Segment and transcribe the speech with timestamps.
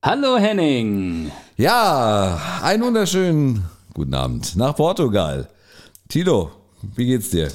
[0.00, 1.32] Hallo Henning.
[1.56, 3.64] Ja, einen wunderschönen
[3.94, 5.48] guten Abend nach Portugal.
[6.08, 6.52] Tilo,
[6.94, 7.48] wie geht's dir?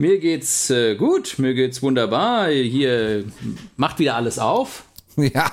[0.00, 2.48] Mir geht's äh, gut, mir geht's wunderbar.
[2.48, 3.22] Hier
[3.76, 4.84] macht wieder alles auf.
[5.16, 5.50] Ja.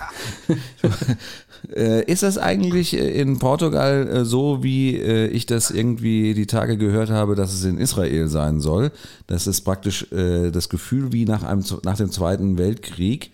[1.73, 6.77] Äh, ist das eigentlich in Portugal äh, so, wie äh, ich das irgendwie die Tage
[6.77, 8.91] gehört habe, dass es in Israel sein soll?
[9.27, 13.31] Das ist praktisch das Gefühl wie nach, einem, nach dem Zweiten Weltkrieg,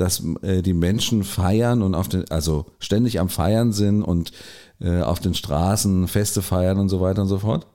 [0.00, 4.32] dass die Menschen feiern und auf den, also ständig am Feiern sind und
[4.80, 7.66] auf den Straßen Feste feiern und so weiter und so fort?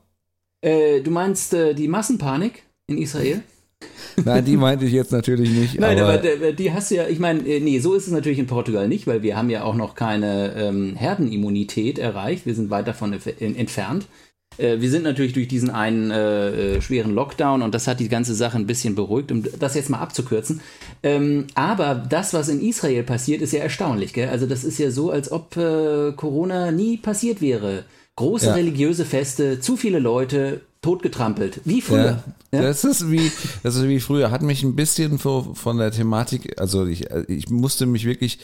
[0.64, 3.44] Äh, du meinst äh, die Massenpanik in Israel?
[4.24, 5.78] Nein, die meinte ich jetzt natürlich nicht.
[5.78, 8.40] Nein, aber, aber die hast du ja, ich meine, äh, nee, so ist es natürlich
[8.40, 12.46] in Portugal nicht, weil wir haben ja auch noch keine ähm, Herdenimmunität erreicht.
[12.46, 14.08] Wir sind weit davon entfernt.
[14.58, 18.10] Äh, wir sind natürlich durch diesen einen äh, äh, schweren Lockdown und das hat die
[18.10, 20.62] ganze Sache ein bisschen beruhigt, um das jetzt mal abzukürzen.
[21.02, 24.14] Ähm, aber das, was in Israel passiert, ist ja erstaunlich.
[24.14, 24.30] Gell?
[24.30, 27.86] Also das ist ja so, als ob äh, Corona nie passiert wäre.
[28.16, 28.54] Große ja.
[28.54, 31.62] religiöse Feste, zu viele Leute, totgetrampelt.
[31.66, 32.24] Wie früher.
[32.52, 32.62] Ja, ja?
[32.62, 33.32] Das ist wie,
[33.64, 34.30] das ist wie früher.
[34.30, 38.38] Hat mich ein bisschen von der Thematik, also ich, ich musste mich wirklich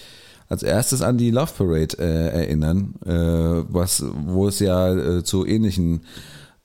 [0.49, 5.45] als erstes an die Love Parade äh, erinnern, äh, was, wo es ja äh, zu
[5.45, 6.01] ähnlichen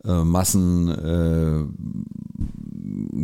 [0.04, 1.68] äh, Massen,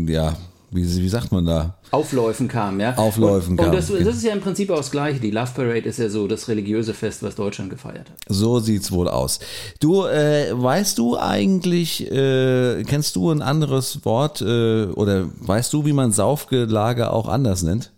[0.07, 0.37] äh, ja,
[0.73, 1.79] wie, wie sagt man da?
[1.91, 2.95] Aufläufen kam, ja.
[2.97, 3.67] Aufläufen und, kam.
[3.71, 5.19] Und das, das, ist ja im Prinzip auch das Gleiche.
[5.19, 8.17] Die Love Parade ist ja so das religiöse Fest, was Deutschland gefeiert hat.
[8.29, 9.41] So sieht's wohl aus.
[9.81, 15.87] Du, äh, weißt du eigentlich, äh, kennst du ein anderes Wort äh, oder weißt du,
[15.87, 17.93] wie man Saufgelage auch anders nennt?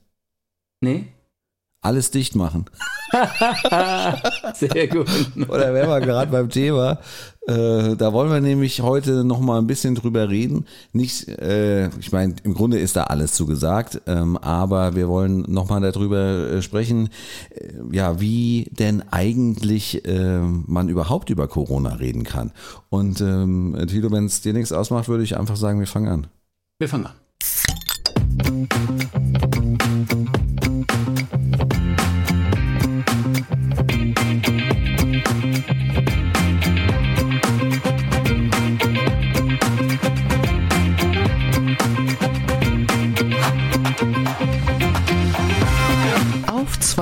[0.81, 1.09] Nee.
[1.85, 2.67] Alles dicht machen.
[4.55, 5.09] Sehr gut.
[5.49, 7.01] Oder wenn wir gerade beim Thema,
[7.49, 10.67] äh, da wollen wir nämlich heute noch mal ein bisschen drüber reden.
[10.93, 15.69] Nicht, äh, ich meine, im Grunde ist da alles zugesagt, ähm, aber wir wollen noch
[15.69, 17.09] mal darüber äh, sprechen,
[17.51, 22.53] äh, ja, wie denn eigentlich äh, man überhaupt über Corona reden kann.
[22.91, 26.27] Und ähm, Tilo, wenn es dir nichts ausmacht, würde ich einfach sagen, wir fangen an.
[26.79, 27.15] Wir fangen an.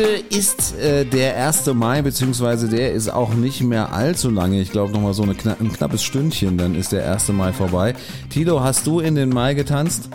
[0.00, 1.66] Heute ist äh, der 1.
[1.74, 4.58] Mai, beziehungsweise der ist auch nicht mehr allzu lange.
[4.58, 7.28] Ich glaube noch mal so eine kna ein knappes Stündchen, dann ist der 1.
[7.32, 7.94] Mai vorbei.
[8.30, 10.08] Tilo, hast du in den Mai getanzt?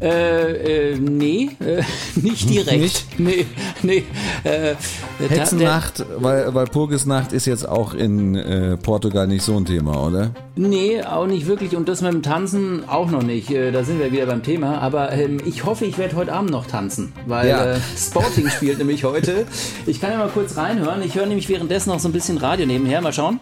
[0.00, 1.82] Äh, äh, nee, äh,
[2.20, 2.78] nicht direkt.
[2.80, 3.18] Nicht?
[3.18, 3.46] Nee,
[3.82, 4.04] nee.
[4.44, 4.74] Äh,
[5.28, 10.32] Hexennacht, weil, weil Purgisnacht ist jetzt auch in äh, Portugal nicht so ein Thema, oder?
[10.54, 11.74] Nee, auch nicht wirklich.
[11.76, 13.50] Und das mit dem Tanzen auch noch nicht.
[13.50, 14.78] Äh, da sind wir wieder beim Thema.
[14.82, 17.64] Aber ähm, ich hoffe, ich werde heute Abend noch tanzen, weil Ja.
[17.72, 19.46] äh, Sporting spielt nämlich heute.
[19.86, 21.02] Ich kann ja mal kurz reinhören.
[21.02, 23.00] Ich höre nämlich währenddessen noch so ein bisschen Radio nebenher.
[23.00, 23.40] Mal schauen.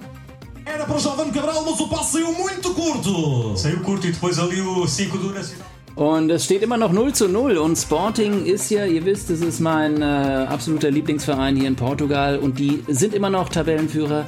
[0.64, 3.54] Era para o jovem Cabral, mas o passe saiu muito curto.
[3.56, 5.73] Saiu curto e depois ali o 5 do Nacional.
[5.96, 9.40] Und es steht immer noch 0 zu 0 und Sporting ist ja, ihr wisst, es
[9.40, 14.26] ist mein äh, absoluter Lieblingsverein hier in Portugal und die sind immer noch Tabellenführer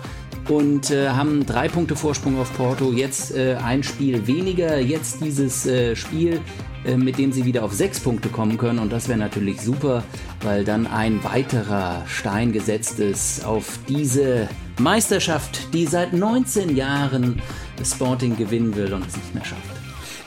[0.49, 2.93] und äh, haben drei Punkte Vorsprung auf Porto.
[2.93, 6.41] Jetzt äh, ein Spiel weniger, jetzt dieses äh, Spiel,
[6.85, 10.05] äh, mit dem sie wieder auf sechs Punkte kommen können und das wäre natürlich super,
[10.43, 17.43] weil dann ein weiterer Stein gesetzt ist auf diese Meisterschaft, die seit 19 Jahren
[17.85, 19.76] Sporting gewinnen will und es nicht mehr schafft.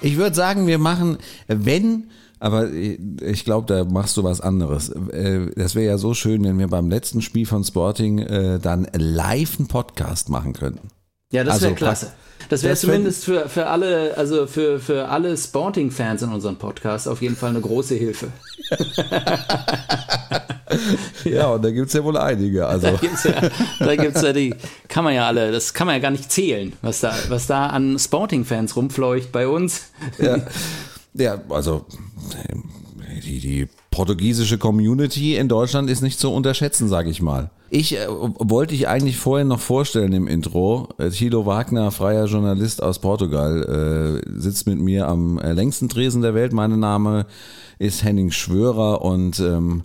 [0.01, 1.17] Ich würde sagen, wir machen,
[1.47, 4.89] wenn, aber ich glaube, da machst du was anderes.
[4.89, 8.87] Äh, Das wäre ja so schön, wenn wir beim letzten Spiel von Sporting äh, dann
[8.95, 10.89] live einen Podcast machen könnten.
[11.31, 12.13] Ja, das Also wäre klasse.
[12.47, 17.21] Das wäre zumindest für, für alle, also für, für alle Sporting-Fans in unserem Podcast auf
[17.21, 18.29] jeden Fall eine große Hilfe.
[21.25, 22.67] Ja, und da gibt's ja wohl einige.
[22.67, 23.33] Also Da gibt's ja,
[23.79, 24.55] da gibt's ja die,
[24.87, 27.67] kann man ja alle, das kann man ja gar nicht zählen, was da, was da
[27.67, 29.91] an Sporting-Fans rumfleucht bei uns.
[30.19, 30.37] ja,
[31.13, 31.85] ja also
[33.23, 37.49] die, die portugiesische Community in Deutschland ist nicht zu unterschätzen, sage ich mal.
[37.71, 40.89] Ich äh, wollte dich eigentlich vorher noch vorstellen im Intro.
[40.97, 46.21] Äh, Thilo Wagner, freier Journalist aus Portugal, äh, sitzt mit mir am äh, längsten Tresen
[46.21, 46.53] der Welt.
[46.53, 47.25] Mein Name
[47.79, 49.83] ist Henning Schwörer und ähm,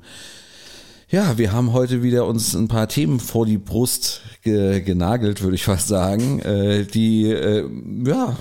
[1.08, 5.54] ja, wir haben heute wieder uns ein paar Themen vor die Brust ge genagelt, würde
[5.54, 7.68] ich fast sagen, äh, die äh,
[8.04, 8.36] ja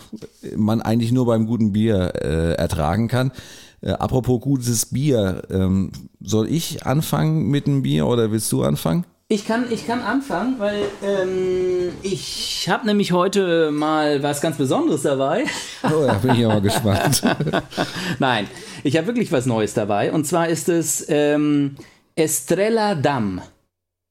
[0.55, 3.31] man eigentlich nur beim guten Bier äh, ertragen kann.
[3.81, 9.05] Äh, apropos gutes Bier, ähm, soll ich anfangen mit dem Bier oder willst du anfangen?
[9.33, 15.01] Ich kann, ich kann anfangen, weil ähm, ich habe nämlich heute mal was ganz Besonderes
[15.01, 15.45] dabei.
[15.83, 17.23] Oh, da bin ich aber gespannt.
[18.19, 18.47] Nein,
[18.83, 20.11] ich habe wirklich was Neues dabei.
[20.11, 21.77] Und zwar ist es ähm,
[22.15, 23.41] Estrella Damm.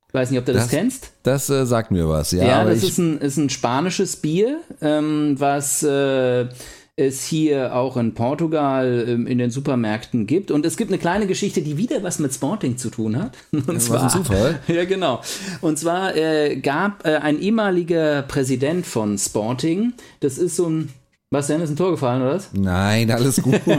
[0.09, 1.13] Ich weiß nicht, ob du das, Das- kennst.
[1.23, 2.45] Das äh, sagt mir was, ja.
[2.45, 6.49] Ja, das ist ein, ist ein spanisches Bier, ähm, was äh,
[6.97, 10.51] es hier auch in Portugal ähm, in den Supermärkten gibt.
[10.51, 13.33] Und es gibt eine kleine Geschichte, die wieder was mit Sporting zu tun hat.
[13.53, 14.59] Und was ein Zufall.
[14.69, 15.23] Ja, genau.
[15.63, 20.91] Und zwar äh, gab äh, ein ehemaliger Präsident von Sporting, das ist so ein,
[21.31, 22.51] was denn, ist ein Tor gefallen, oder was?
[22.53, 23.61] Nein, alles gut.
[23.67, 23.77] nur,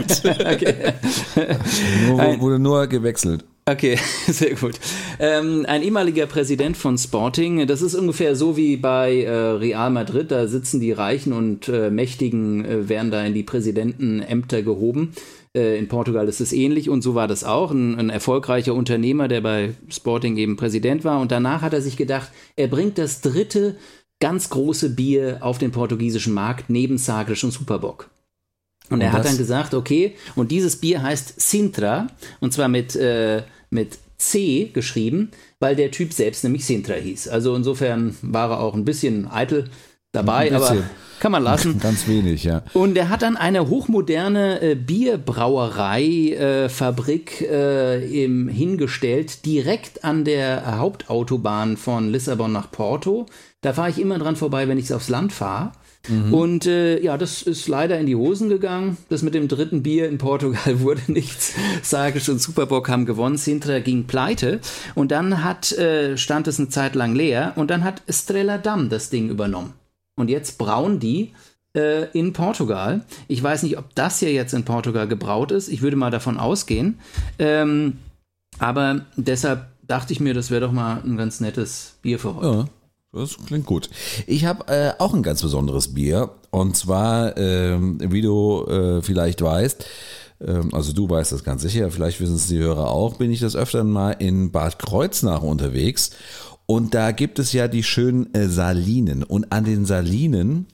[2.20, 3.44] Ein- wurde nur gewechselt.
[3.66, 3.96] Okay,
[4.26, 4.78] sehr gut.
[5.18, 10.30] Ähm, ein ehemaliger Präsident von Sporting, das ist ungefähr so wie bei äh, Real Madrid,
[10.30, 15.12] da sitzen die Reichen und äh, Mächtigen, äh, werden da in die Präsidentenämter gehoben.
[15.56, 17.70] Äh, in Portugal ist es ähnlich und so war das auch.
[17.70, 21.96] Ein, ein erfolgreicher Unternehmer, der bei Sporting eben Präsident war und danach hat er sich
[21.96, 23.76] gedacht, er bringt das dritte
[24.20, 28.10] ganz große Bier auf den portugiesischen Markt neben Sagres und Superbock.
[28.94, 32.08] Und er Und hat dann gesagt, okay, und dieses Bier heißt Sintra,
[32.40, 35.30] und zwar mit, äh, mit C geschrieben,
[35.60, 37.28] weil der Typ selbst nämlich Sintra hieß.
[37.28, 39.70] Also insofern war er auch ein bisschen eitel
[40.12, 40.62] dabei, bisschen.
[40.62, 40.84] aber
[41.20, 41.78] kann man lassen.
[41.80, 42.62] Ganz wenig, ja.
[42.72, 50.78] Und er hat dann eine hochmoderne äh, Bierbrauerei-Fabrik äh, äh, im, hingestellt, direkt an der
[50.78, 53.26] Hauptautobahn von Lissabon nach Porto.
[53.60, 55.72] Da fahre ich immer dran vorbei, wenn ich aufs Land fahre.
[56.08, 58.98] Und äh, ja, das ist leider in die Hosen gegangen.
[59.08, 61.54] Das mit dem dritten Bier in Portugal wurde nichts.
[61.82, 63.38] Sagisch und Superbock haben gewonnen.
[63.38, 64.60] Sintra ging pleite.
[64.94, 67.52] Und dann hat, äh, stand es eine Zeit lang leer.
[67.56, 69.72] Und dann hat Estrella Damm das Ding übernommen.
[70.16, 71.32] Und jetzt brauen die
[71.74, 73.04] äh, in Portugal.
[73.28, 75.68] Ich weiß nicht, ob das hier jetzt in Portugal gebraut ist.
[75.68, 76.98] Ich würde mal davon ausgehen.
[77.38, 77.98] Ähm,
[78.58, 82.46] aber deshalb dachte ich mir, das wäre doch mal ein ganz nettes Bier für heute.
[82.46, 82.64] Ja,
[83.14, 83.88] das klingt gut.
[84.26, 86.30] Ich habe äh, auch ein ganz besonderes Bier.
[86.50, 89.84] Und zwar, ähm, wie du äh, vielleicht weißt,
[90.46, 93.40] ähm, also du weißt das ganz sicher, vielleicht wissen es die Hörer auch, bin ich
[93.40, 96.10] das öfter mal in Bad Kreuznach unterwegs.
[96.66, 99.22] Und da gibt es ja die schönen äh, Salinen.
[99.22, 100.66] Und an den Salinen,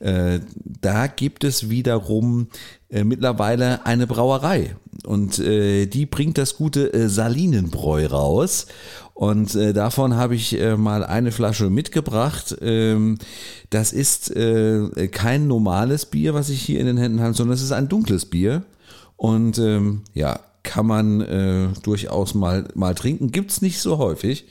[0.00, 2.48] äh, da gibt es wiederum
[2.88, 4.74] äh, mittlerweile eine Brauerei.
[5.04, 8.66] Und die bringt das gute Salinenbräu raus.
[9.18, 12.56] Und äh, davon habe ich äh, mal eine Flasche mitgebracht.
[12.60, 13.18] Ähm,
[13.68, 17.62] das ist äh, kein normales Bier, was ich hier in den Händen habe, sondern es
[17.64, 18.62] ist ein dunkles Bier.
[19.16, 23.32] Und ähm, ja, kann man äh, durchaus mal, mal trinken.
[23.32, 24.46] Gibt's nicht so häufig.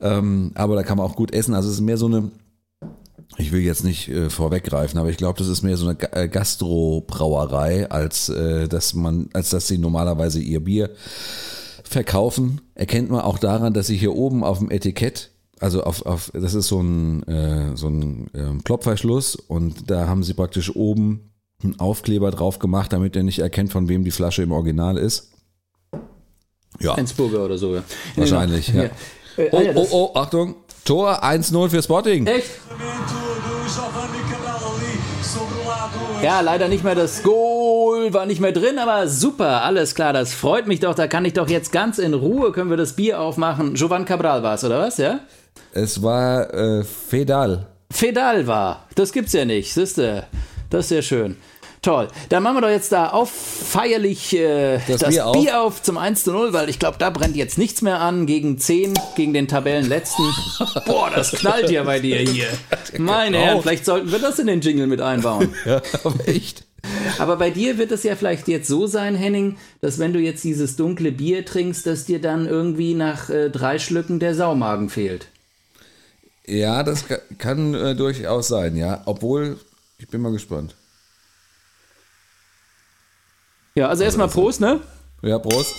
[0.00, 1.54] Ähm, aber da kann man auch gut essen.
[1.54, 2.30] Also es ist mehr so eine,
[3.38, 6.28] ich will jetzt nicht äh, vorweggreifen, aber ich glaube, das ist mehr so eine äh,
[6.28, 10.90] Gastrobrauerei, als äh, dass man, als dass sie normalerweise ihr Bier
[11.90, 12.60] verkaufen.
[12.74, 16.54] Erkennt man auch daran, dass sie hier oben auf dem Etikett, also auf, auf das
[16.54, 21.32] ist so ein, äh, so ein ähm, Plopverschluss und da haben sie praktisch oben
[21.62, 25.32] einen Aufkleber drauf gemacht, damit er nicht erkennt, von wem die Flasche im Original ist.
[26.78, 27.74] Ja, Flensburger oder so.
[27.74, 27.82] Ja.
[28.16, 28.68] wahrscheinlich.
[28.68, 28.84] Ja.
[28.84, 28.90] Ja.
[29.36, 30.56] Äh, Oh, oh, oh, Achtung.
[30.84, 32.26] Tor 1-0 für Sporting.
[32.26, 32.50] Echt?
[36.22, 40.34] Ja, leider nicht mehr das Goal, war nicht mehr drin, aber super, alles klar, das
[40.34, 40.94] freut mich doch.
[40.94, 43.74] Da kann ich doch jetzt ganz in Ruhe, können wir das Bier aufmachen.
[43.74, 45.20] Jovan Cabral war es, oder was, ja?
[45.72, 47.66] Es war äh, Fedal.
[47.90, 50.24] Fedal war, das gibt's ja nicht, siehste.
[50.68, 51.36] Das ist sehr schön.
[51.82, 52.08] Toll.
[52.28, 55.82] Dann machen wir doch jetzt da auf feierlich äh, das, Das Bier, Bier auf.
[55.82, 58.92] zum 1 zu 0, weil ich glaube, da brennt jetzt nichts mehr an gegen 10,
[59.16, 60.24] gegen den Tabellenletzten.
[60.86, 62.48] Boah, das knallt ja bei dir hier.
[62.98, 63.62] Meine Herren, Auf.
[63.62, 65.54] vielleicht sollten wir das in den Jingle mit einbauen.
[65.64, 66.64] Ja, aber echt.
[67.18, 70.44] Aber bei dir wird es ja vielleicht jetzt so sein, Henning, dass wenn du jetzt
[70.44, 75.28] dieses dunkle Bier trinkst, dass dir dann irgendwie nach äh, drei Schlücken der Saumagen fehlt.
[76.46, 79.02] Ja, das ka- kann äh, durchaus sein, ja.
[79.06, 79.58] Obwohl,
[79.98, 80.74] ich bin mal gespannt.
[83.74, 84.80] Ja, also erstmal Prost, ne?
[85.22, 85.74] Ja, Prost.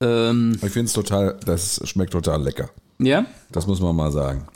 [0.00, 2.70] Ähm, Ich finde es total, das schmeckt total lecker.
[2.98, 3.26] ja.
[3.50, 4.46] Das muss man mal sagen.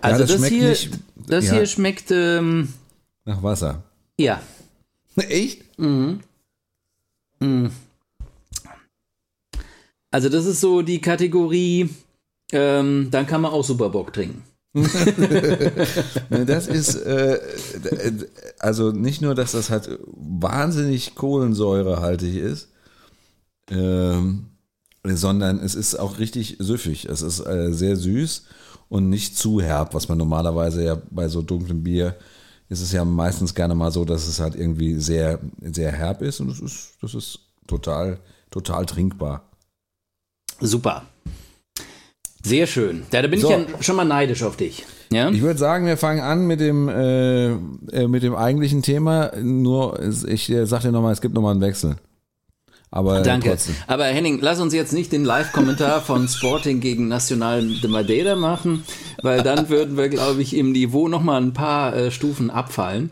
[0.00, 0.90] Also das das, schmeckt hier, nicht-
[1.28, 1.52] das ja.
[1.54, 2.72] hier schmeckt, ähm,
[3.24, 3.82] Nach Wasser.
[4.18, 4.40] ja.
[5.16, 5.62] Echt?
[10.10, 11.90] Also das ist so die Kategorie,
[12.52, 14.42] ähm, dann kann man auch super Bock trinken.
[14.72, 17.40] Ne, das ist, äh,
[18.60, 22.68] also nicht nur, dass das halt wahnsinnig kohlensäurehaltig ist,
[23.68, 24.50] ähm,
[25.02, 27.06] sondern es ist auch richtig süffig.
[27.06, 28.44] Es ist äh, sehr süß
[28.88, 32.16] und nicht zu herb, was man normalerweise ja bei so dunklem Bier
[32.70, 36.38] ist es ja meistens gerne mal so, dass es halt irgendwie sehr, sehr herb ist
[36.40, 39.50] und das ist, das ist total, total trinkbar.
[40.60, 41.02] Super.
[42.50, 43.04] Sehr schön.
[43.12, 43.48] Ja, da bin So.
[43.50, 44.84] ich ja schon mal neidisch auf dich.
[45.12, 45.30] Ja?
[45.30, 49.32] Ich würde sagen, wir fangen an mit dem, äh, äh, mit dem eigentlichen Thema.
[49.40, 51.96] Nur, ich äh, sag dir nochmal, es gibt nochmal einen Wechsel.
[52.92, 53.50] Aber Danke.
[53.50, 53.76] trotzdem.
[53.86, 58.84] Aber Henning, lass uns jetzt nicht den Live-Kommentar von Sporting gegen Nacional de Madeira machen,
[59.22, 63.10] weil dann würden wir, glaube ich, im Niveau nochmal ein paar äh, Stufen abfallen.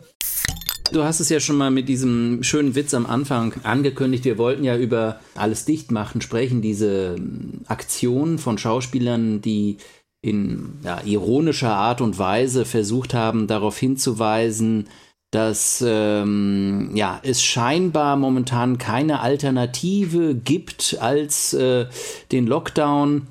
[0.91, 4.25] Du hast es ja schon mal mit diesem schönen Witz am Anfang angekündigt.
[4.25, 9.77] Wir wollten ja über alles dicht machen sprechen, diese ähm, Aktion von Schauspielern, die
[10.21, 14.87] in ja, ironischer Art und Weise versucht haben, darauf hinzuweisen,
[15.31, 21.85] dass ähm, ja, es scheinbar momentan keine Alternative gibt als äh,
[22.31, 23.27] den Lockdown.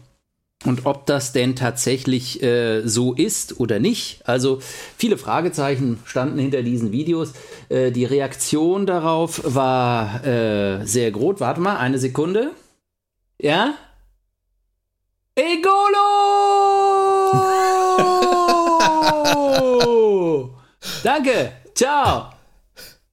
[0.65, 4.27] Und ob das denn tatsächlich äh, so ist oder nicht.
[4.27, 4.59] Also
[4.97, 7.33] viele Fragezeichen standen hinter diesen Videos.
[7.69, 11.39] Äh, die Reaktion darauf war äh, sehr groß.
[11.39, 12.51] Warte mal, eine Sekunde.
[13.41, 13.75] Ja?
[15.37, 15.79] Egolo!
[21.05, 21.53] Danke.
[21.77, 22.31] Ciao.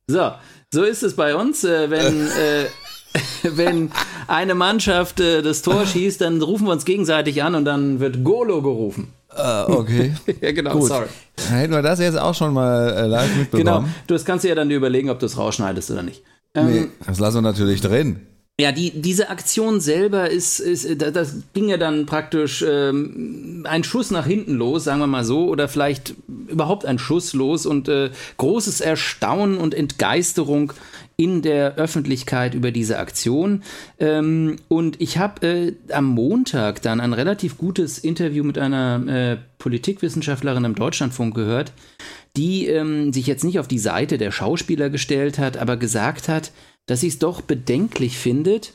[0.07, 0.31] So,
[0.73, 1.63] so ist es bei uns.
[1.63, 2.65] Äh, wenn, äh,
[3.43, 3.91] wenn
[4.27, 8.23] eine Mannschaft äh, das Tor schießt, dann rufen wir uns gegenseitig an und dann wird
[8.23, 9.07] Golo gerufen.
[9.35, 10.13] Äh, okay.
[10.41, 10.87] Ja, genau, Gut.
[10.87, 11.07] sorry.
[11.35, 13.95] Dann hätten wir das jetzt auch schon mal äh, live Genau, mitbekommen.
[14.07, 16.21] du das kannst du ja dann überlegen, ob du es rausschneidest oder nicht.
[16.55, 18.21] Nee, das lassen wir natürlich drin.
[18.57, 23.83] Ja, die, diese Aktion selber ist, ist da- das ging ja dann praktisch ähm, ein
[23.83, 26.13] Schuss nach hinten los, sagen wir mal so, oder vielleicht
[26.47, 30.71] überhaupt ein Schuss los und äh, großes Erstaunen und Entgeisterung
[31.17, 33.63] in der Öffentlichkeit über diese Aktion.
[33.99, 39.37] Ähm, und ich habe äh, am Montag dann ein relativ gutes Interview mit einer äh,
[39.57, 41.71] Politikwissenschaftlerin im Deutschlandfunk gehört,
[42.35, 46.51] die ähm, sich jetzt nicht auf die Seite der Schauspieler gestellt hat, aber gesagt hat,
[46.85, 48.73] dass sie es doch bedenklich findet,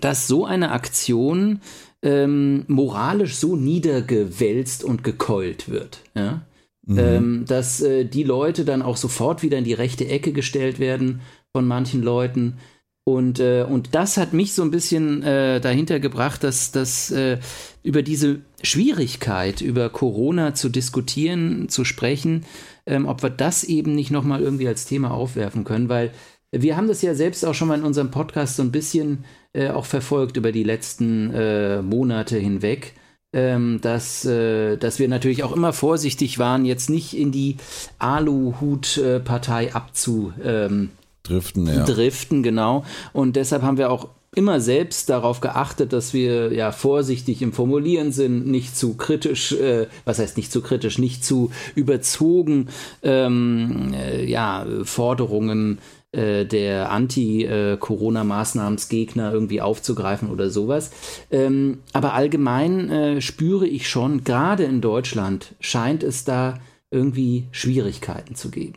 [0.00, 1.60] dass so eine Aktion
[2.02, 6.00] ähm, moralisch so niedergewälzt und gekeult wird.
[6.14, 6.42] Ja?
[6.88, 11.20] Ähm, dass äh, die Leute dann auch sofort wieder in die rechte Ecke gestellt werden
[11.52, 12.58] von manchen Leuten.
[13.04, 17.38] Und, äh, und das hat mich so ein bisschen äh, dahinter gebracht, dass, dass äh,
[17.82, 22.44] über diese Schwierigkeit, über Corona zu diskutieren, zu sprechen,
[22.86, 26.12] ähm, ob wir das eben nicht nochmal irgendwie als Thema aufwerfen können, weil
[26.52, 29.70] wir haben das ja selbst auch schon mal in unserem Podcast so ein bisschen äh,
[29.70, 32.94] auch verfolgt über die letzten äh, Monate hinweg,
[33.32, 37.56] ähm, dass, äh, dass wir natürlich auch immer vorsichtig waren, jetzt nicht in die
[37.98, 40.32] Aluhut-Partei abzu.
[40.42, 40.90] Ähm,
[41.22, 41.84] Driften, ja.
[41.84, 42.84] driften, genau.
[43.12, 48.12] Und deshalb haben wir auch immer selbst darauf geachtet, dass wir ja vorsichtig im Formulieren
[48.12, 52.68] sind, nicht zu kritisch, äh, was heißt nicht zu kritisch, nicht zu überzogen,
[53.02, 55.78] ähm, äh, ja, Forderungen
[56.12, 60.92] äh, der Anti-Corona-Maßnahmensgegner irgendwie aufzugreifen oder sowas.
[61.30, 66.60] Ähm, aber allgemein äh, spüre ich schon, gerade in Deutschland scheint es da
[66.92, 68.74] irgendwie Schwierigkeiten zu geben.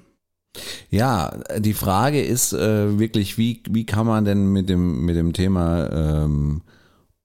[0.89, 5.33] Ja, die Frage ist äh, wirklich, wie, wie kann man denn mit dem, mit dem
[5.33, 6.61] Thema ähm,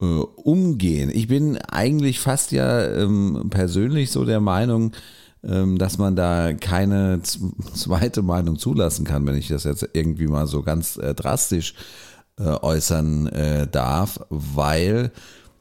[0.00, 1.10] äh, umgehen?
[1.12, 4.92] Ich bin eigentlich fast ja ähm, persönlich so der Meinung,
[5.44, 10.46] ähm, dass man da keine zweite Meinung zulassen kann, wenn ich das jetzt irgendwie mal
[10.46, 11.74] so ganz äh, drastisch
[12.38, 15.12] äh, äußern äh, darf, weil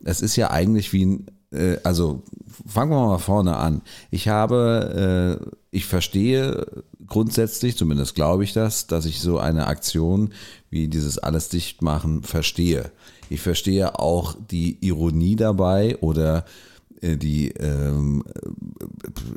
[0.03, 2.23] es ist ja eigentlich wie ein, äh, also
[2.65, 3.81] fangen wir mal vorne an.
[4.11, 5.39] Ich habe,
[5.71, 6.65] ich verstehe
[7.07, 10.33] grundsätzlich, zumindest glaube ich das, dass ich so eine Aktion
[10.69, 12.91] wie dieses alles dicht machen verstehe.
[13.29, 16.45] Ich verstehe auch die Ironie dabei oder
[17.01, 18.23] äh, die, ähm,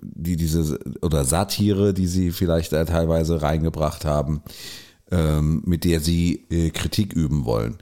[0.00, 4.42] die diese oder Satire, die sie vielleicht teilweise reingebracht haben,
[5.10, 7.76] ähm, mit der sie äh, Kritik üben wollen.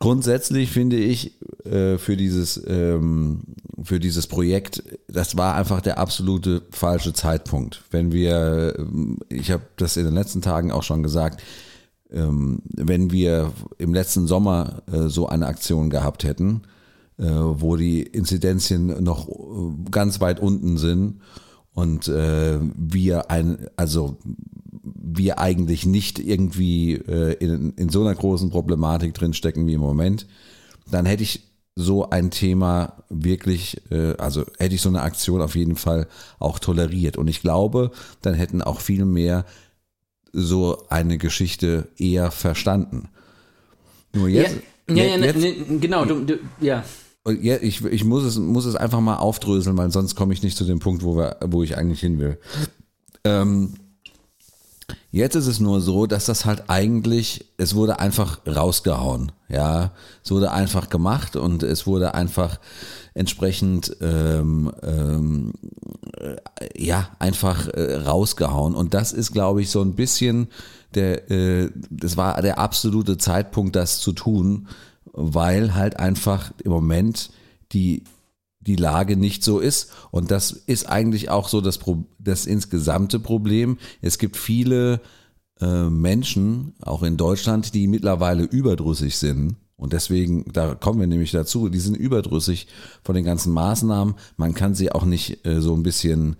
[0.00, 3.42] Grundsätzlich finde ich äh, für dieses ähm,
[3.82, 7.82] für dieses Projekt, das war einfach der absolute falsche Zeitpunkt.
[7.90, 11.42] Wenn wir, ähm, ich habe das in den letzten Tagen auch schon gesagt,
[12.10, 16.62] ähm, wenn wir im letzten Sommer äh, so eine Aktion gehabt hätten,
[17.18, 21.20] äh, wo die Inzidenzien noch äh, ganz weit unten sind
[21.74, 24.16] und äh, wir ein, also
[24.94, 29.80] wir eigentlich nicht irgendwie äh, in, in so einer großen Problematik drin stecken wie im
[29.80, 30.26] Moment,
[30.90, 35.54] dann hätte ich so ein Thema wirklich, äh, also hätte ich so eine Aktion auf
[35.54, 37.16] jeden Fall auch toleriert.
[37.16, 37.90] Und ich glaube,
[38.22, 39.44] dann hätten auch viel mehr
[40.32, 43.08] so eine Geschichte eher verstanden.
[44.12, 44.56] Nur jetzt.
[44.88, 46.84] ja, ja, jetzt, ja, ne, genau, du, du, ja.
[47.26, 50.56] ja, ich, ich muss, es, muss es einfach mal aufdröseln, weil sonst komme ich nicht
[50.56, 52.38] zu dem Punkt, wo, wir, wo ich eigentlich hin will.
[53.24, 53.74] Ähm,
[55.10, 59.92] Jetzt ist es nur so, dass das halt eigentlich, es wurde einfach rausgehauen, ja,
[60.22, 62.58] es wurde einfach gemacht und es wurde einfach
[63.14, 65.52] entsprechend, ähm, ähm,
[66.16, 66.36] äh,
[66.76, 68.74] ja, einfach äh, rausgehauen.
[68.74, 70.48] Und das ist, glaube ich, so ein bisschen
[70.94, 74.68] der, äh, das war der absolute Zeitpunkt, das zu tun,
[75.12, 77.30] weil halt einfach im Moment
[77.72, 78.04] die
[78.60, 79.90] die Lage nicht so ist.
[80.10, 83.78] Und das ist eigentlich auch so das, Pro das insgesamte Problem.
[84.02, 85.00] Es gibt viele
[85.60, 89.56] äh, Menschen, auch in Deutschland, die mittlerweile überdrüssig sind.
[89.76, 92.66] Und deswegen, da kommen wir nämlich dazu, die sind überdrüssig
[93.02, 94.14] von den ganzen Maßnahmen.
[94.36, 96.36] Man kann sie auch nicht äh, so ein bisschen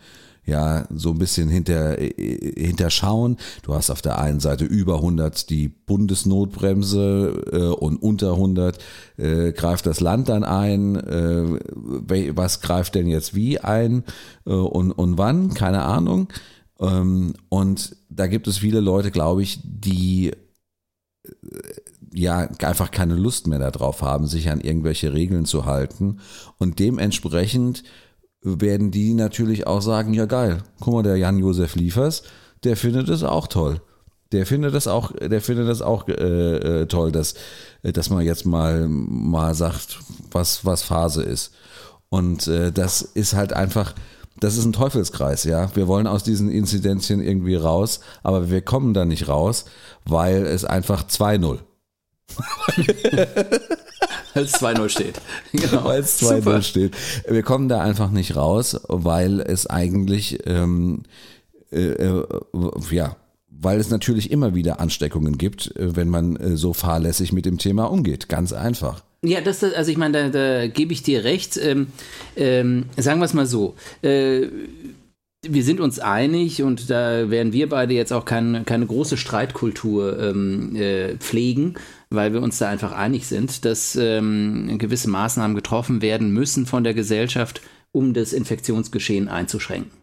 [0.50, 2.12] ja so ein bisschen hinter, äh,
[2.57, 3.38] hinterschauen.
[3.62, 8.78] Du hast auf der einen Seite über 100 die Bundesnotbremse äh, und unter 100
[9.16, 10.97] äh, greift das Land dann ein.
[10.97, 11.61] Äh,
[12.37, 14.04] was greift denn jetzt wie ein
[14.45, 15.54] äh, und, und wann?
[15.54, 16.28] Keine Ahnung.
[16.80, 21.30] Ähm, und da gibt es viele Leute, glaube ich, die äh,
[22.12, 26.19] ja einfach keine Lust mehr darauf haben, sich an irgendwelche Regeln zu halten
[26.59, 27.85] und dementsprechend
[28.43, 32.23] werden die natürlich auch sagen, ja geil, guck mal, der Jan-Josef Liefers,
[32.65, 33.81] der findet es auch toll.
[34.33, 37.35] Der findet das auch, der findet das auch äh, äh, toll, dass,
[37.83, 39.99] dass man jetzt mal, mal sagt,
[40.31, 41.53] was, was Phase ist.
[42.11, 43.95] Und äh, das ist halt einfach,
[44.39, 45.75] das ist ein Teufelskreis, ja.
[45.75, 49.65] Wir wollen aus diesen Inzidenzien irgendwie raus, aber wir kommen da nicht raus,
[50.05, 51.59] weil es einfach 2-0.
[54.35, 55.21] Weil es 2-0 steht.
[55.53, 55.85] Genau.
[55.85, 56.95] Weil es 2-0 steht.
[57.29, 61.03] Wir kommen da einfach nicht raus, weil es eigentlich, ähm,
[61.73, 62.25] äh, äh,
[62.91, 63.17] ja,
[63.49, 67.59] weil es natürlich immer wieder Ansteckungen gibt, äh, wenn man äh, so fahrlässig mit dem
[67.59, 68.29] Thema umgeht.
[68.29, 69.03] Ganz einfach.
[69.23, 71.59] Ja, das, also ich meine, da, da gebe ich dir recht.
[71.59, 71.89] Ähm,
[72.37, 73.75] ähm, sagen wir es mal so.
[74.02, 74.47] Äh,
[75.43, 80.19] wir sind uns einig und da werden wir beide jetzt auch kein, keine große Streitkultur
[80.19, 81.76] ähm, äh, pflegen
[82.11, 86.83] weil wir uns da einfach einig sind, dass ähm, gewisse Maßnahmen getroffen werden müssen von
[86.85, 90.00] der Gesellschaft, um das Infektionsgeschehen einzuschränken.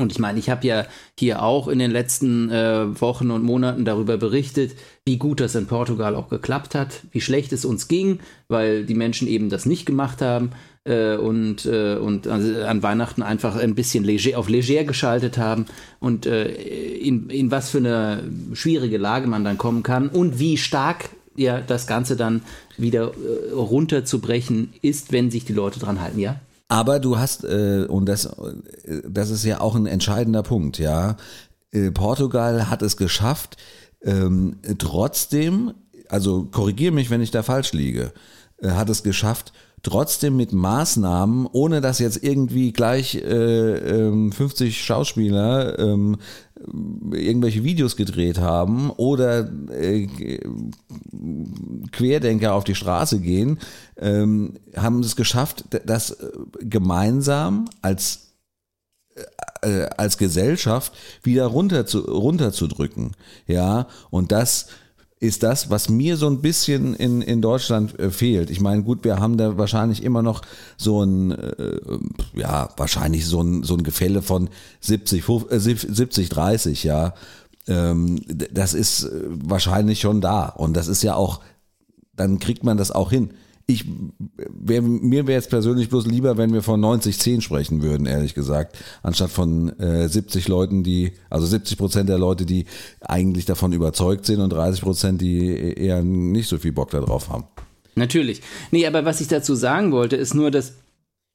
[0.00, 0.86] Und ich meine, ich habe ja
[1.18, 4.72] hier auch in den letzten äh, Wochen und Monaten darüber berichtet,
[5.04, 8.94] wie gut das in Portugal auch geklappt hat, wie schlecht es uns ging, weil die
[8.94, 10.50] Menschen eben das nicht gemacht haben
[10.84, 15.66] äh, und, äh, und also an Weihnachten einfach ein bisschen leger, auf leger geschaltet haben
[16.00, 18.22] und äh, in, in was für eine
[18.54, 22.42] schwierige Lage man dann kommen kann und wie stark ja das Ganze dann
[22.76, 26.40] wieder äh, runterzubrechen ist, wenn sich die Leute dran halten, ja?
[26.68, 31.16] Aber du hast, äh, und das, äh, das ist ja auch ein entscheidender Punkt, ja.
[31.72, 33.56] Äh, Portugal hat es geschafft,
[34.02, 35.72] ähm, trotzdem,
[36.08, 38.12] also korrigiere mich, wenn ich da falsch liege,
[38.58, 39.52] äh, hat es geschafft,
[39.82, 46.16] trotzdem mit Maßnahmen, ohne dass jetzt irgendwie gleich äh, 50 ähm, Schauspieler ähm,
[47.12, 50.06] irgendwelche Videos gedreht haben oder äh,
[51.92, 53.58] Querdenker auf die Straße gehen,
[53.96, 58.28] ähm, haben es geschafft, das äh, gemeinsam als
[59.62, 60.92] äh, als Gesellschaft
[61.22, 63.12] wieder runter zu, runterzudrücken.
[63.46, 64.68] Ja, und das
[65.20, 68.50] ist das, was mir so ein bisschen in, in Deutschland äh, fehlt.
[68.50, 70.42] Ich meine, gut, wir haben da wahrscheinlich immer noch
[70.76, 71.80] so ein, äh,
[72.34, 74.48] ja, wahrscheinlich so ein, so ein Gefälle von
[74.80, 77.14] 70, 50, 70, 30, ja.
[77.66, 80.46] Ähm, das ist äh, wahrscheinlich schon da.
[80.46, 81.40] Und das ist ja auch,
[82.14, 83.30] dann kriegt man das auch hin
[83.70, 83.84] ich
[84.48, 88.78] wär, mir wäre jetzt persönlich bloß lieber, wenn wir von 90-10 sprechen würden, ehrlich gesagt,
[89.02, 92.64] anstatt von äh, 70 Leuten, die, also 70 Prozent der Leute, die
[93.02, 97.44] eigentlich davon überzeugt sind und 30 Prozent, die eher nicht so viel Bock darauf haben.
[97.94, 98.40] Natürlich.
[98.70, 100.72] Nee, aber was ich dazu sagen wollte, ist nur, dass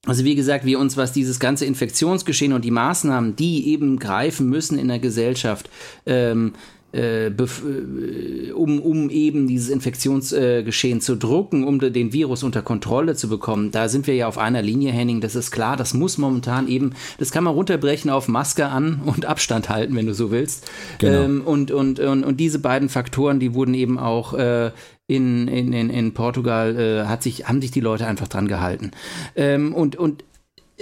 [0.06, 4.50] also wie gesagt, wir uns, was dieses ganze Infektionsgeschehen und die Maßnahmen, die eben greifen
[4.50, 5.70] müssen in der Gesellschaft,
[6.06, 6.54] ähm,
[6.94, 13.16] äh, äh, um, um eben dieses Infektionsgeschehen äh, zu drucken, um den Virus unter Kontrolle
[13.16, 13.72] zu bekommen.
[13.72, 16.94] Da sind wir ja auf einer Linie, Henning, das ist klar, das muss momentan eben,
[17.18, 20.70] das kann man runterbrechen auf Maske an und Abstand halten, wenn du so willst.
[21.00, 21.24] Genau.
[21.24, 24.70] Ähm, und, und, und, und diese beiden Faktoren, die wurden eben auch äh,
[25.08, 28.92] in, in, in, in Portugal, äh, hat sich, haben sich die Leute einfach dran gehalten.
[29.36, 30.24] Ähm, und, und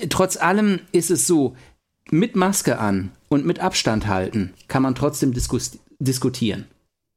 [0.10, 1.56] trotz allem ist es so,
[2.10, 6.66] mit Maske an und mit Abstand halten kann man trotzdem diskutieren diskutieren.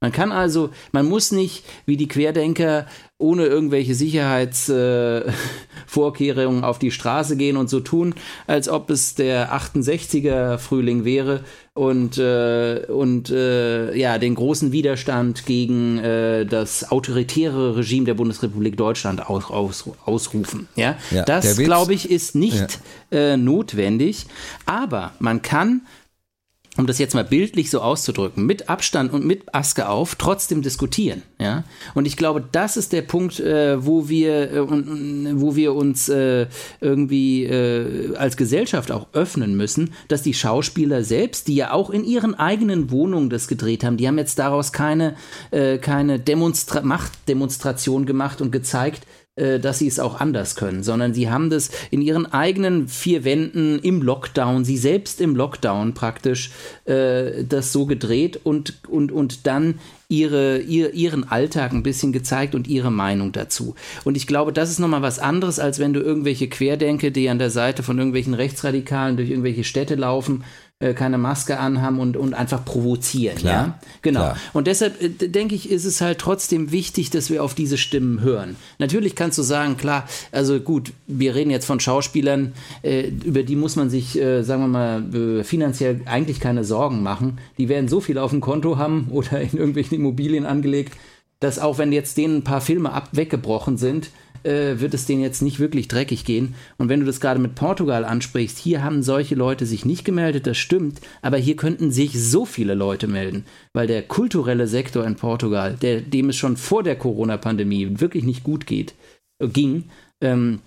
[0.05, 2.85] Man kann also, man muss nicht wie die Querdenker
[3.16, 8.14] ohne irgendwelche Sicherheitsvorkehrungen äh, auf die Straße gehen und so tun,
[8.47, 11.40] als ob es der 68er Frühling wäre
[11.73, 18.77] und, äh, und äh, ja, den großen Widerstand gegen äh, das autoritäre Regime der Bundesrepublik
[18.77, 20.68] Deutschland aus, aus, ausrufen.
[20.77, 22.79] Ja, Ja, das glaube ich ist nicht
[23.11, 24.27] äh, notwendig,
[24.66, 25.81] aber man kann
[26.77, 31.23] um das jetzt mal bildlich so auszudrücken, mit Abstand und mit Aske auf, trotzdem diskutieren.
[31.39, 31.65] Ja?
[31.95, 34.61] Und ich glaube, das ist der Punkt, äh, wo wir äh,
[35.41, 36.47] wo wir uns äh,
[36.81, 42.05] irgendwie äh, als Gesellschaft auch öffnen müssen, dass die Schauspieler selbst, die ja auch in
[42.05, 45.15] ihren eigenen Wohnungen das gedreht haben, die haben jetzt daraus keine,
[45.51, 51.29] äh, keine Demonstra Machtdemonstration gemacht und gezeigt, dass sie es auch anders können, sondern sie
[51.29, 56.53] haben das in ihren eigenen vier Wänden im Lockdown, sie selbst im Lockdown praktisch,
[56.85, 62.55] äh, das so gedreht und, und, und dann ihre, ihr, ihren Alltag ein bisschen gezeigt
[62.55, 63.75] und ihre Meinung dazu.
[64.05, 67.38] Und ich glaube, das ist nochmal was anderes, als wenn du irgendwelche Querdenke, die an
[67.38, 70.44] der Seite von irgendwelchen Rechtsradikalen durch irgendwelche Städte laufen,
[70.81, 73.37] äh, keine Maske anhaben und, und einfach provozieren.
[73.37, 73.79] Klar, ja?
[74.03, 74.21] Genau.
[74.21, 74.37] klar.
[74.53, 78.23] Und deshalb äh, denke ich, ist es halt trotzdem wichtig, dass wir auf diese Stimmen
[78.23, 78.57] hören.
[78.79, 83.55] Natürlich kannst du sagen, klar, also gut, wir reden jetzt von Schauspielern, äh, über die
[83.55, 87.39] muss man sich, äh, sagen wir mal, finanziell eigentlich keine Sorgen machen.
[87.57, 90.95] Die werden so viel auf dem Konto haben oder in irgendwelchen Immobilien angelegt,
[91.39, 94.11] dass auch wenn jetzt denen ein paar Filme ab weggebrochen sind,
[94.45, 96.55] äh, wird es denen jetzt nicht wirklich dreckig gehen.
[96.79, 100.47] Und wenn du das gerade mit Portugal ansprichst, hier haben solche Leute sich nicht gemeldet,
[100.47, 105.17] das stimmt, aber hier könnten sich so viele Leute melden, weil der kulturelle Sektor in
[105.17, 108.95] Portugal, der, dem es schon vor der Corona-Pandemie wirklich nicht gut geht,
[109.39, 109.85] äh, ging,
[110.21, 110.61] ähm,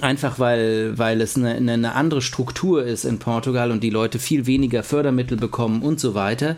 [0.00, 4.18] Einfach weil, weil es eine, eine, eine andere Struktur ist in Portugal und die Leute
[4.18, 6.56] viel weniger Fördermittel bekommen und so weiter.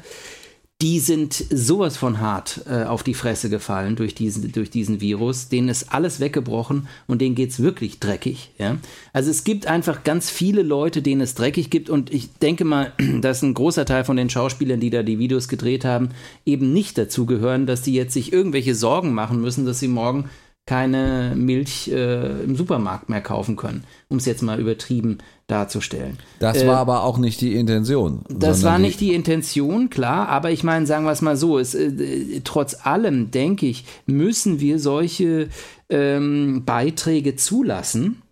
[0.83, 5.49] Die sind sowas von hart äh, auf die Fresse gefallen durch diesen, durch diesen Virus.
[5.49, 8.51] Denen ist alles weggebrochen und denen geht's wirklich dreckig.
[8.59, 8.79] Ja?
[9.13, 11.89] Also es gibt einfach ganz viele Leute, denen es dreckig gibt.
[11.89, 15.47] Und ich denke mal, dass ein großer Teil von den Schauspielern, die da die Videos
[15.47, 16.09] gedreht haben,
[16.45, 20.31] eben nicht dazu gehören, dass die jetzt sich irgendwelche Sorgen machen müssen, dass sie morgen
[20.67, 26.19] keine Milch äh, im Supermarkt mehr kaufen können, um es jetzt mal übertrieben darzustellen.
[26.39, 28.21] Das Äh, war aber auch nicht die Intention.
[28.29, 31.75] Das war nicht die Intention, klar, aber ich meine, sagen wir es mal so, es,
[31.75, 35.49] äh, trotz allem, denke ich, müssen wir solche
[35.91, 38.23] ähm, Beiträge zulassen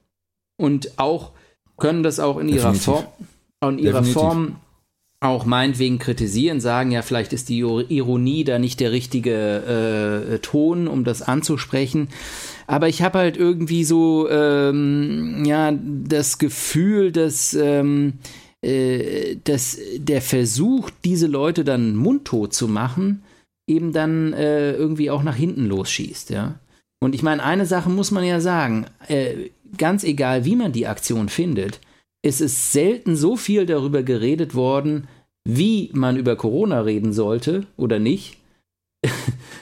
[0.57, 1.33] und auch
[1.79, 2.85] können das auch in ihrer Definitiv.
[3.61, 4.15] Form, in ihrer Definitiv.
[4.15, 4.57] Form
[5.21, 10.89] auch meinetwegen kritisieren, sagen, ja, vielleicht ist die Ironie da nicht der richtige äh, Ton,
[10.89, 12.09] um das anzusprechen.
[12.67, 18.15] Aber ich habe halt irgendwie so, ähm, ja, das Gefühl, dass, ähm,
[18.63, 23.23] äh, dass der Versuch, diese Leute dann mundtot zu machen,
[23.69, 26.59] eben dann äh, irgendwie auch nach hinten losschießt, ja.
[27.03, 30.87] Und ich meine, eine Sache muss man ja sagen, äh, ganz egal, wie man die
[30.87, 31.81] Aktion findet,
[32.23, 35.09] es ist selten so viel darüber geredet worden,
[35.45, 38.37] wie man über Corona reden sollte oder nicht,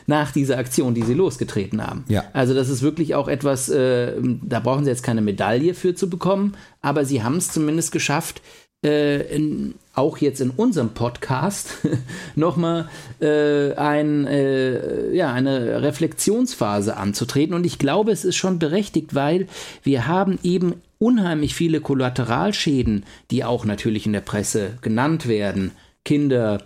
[0.07, 2.05] nach dieser Aktion, die sie losgetreten haben.
[2.09, 2.25] Ja.
[2.33, 6.11] Also das ist wirklich auch etwas, äh, da brauchen sie jetzt keine Medaille für zu
[6.11, 8.43] bekommen, aber sie haben es zumindest geschafft,
[8.85, 11.71] äh, in, auch jetzt in unserem Podcast
[12.37, 12.89] nochmal
[13.21, 17.55] äh, ein, äh, ja, eine Reflexionsphase anzutreten.
[17.55, 19.49] Und ich glaube, es ist schon berechtigt, weil
[19.83, 25.73] wir haben eben unheimlich viele Kollateralschäden, die auch natürlich in der Presse genannt werden.
[26.05, 26.63] Kinder,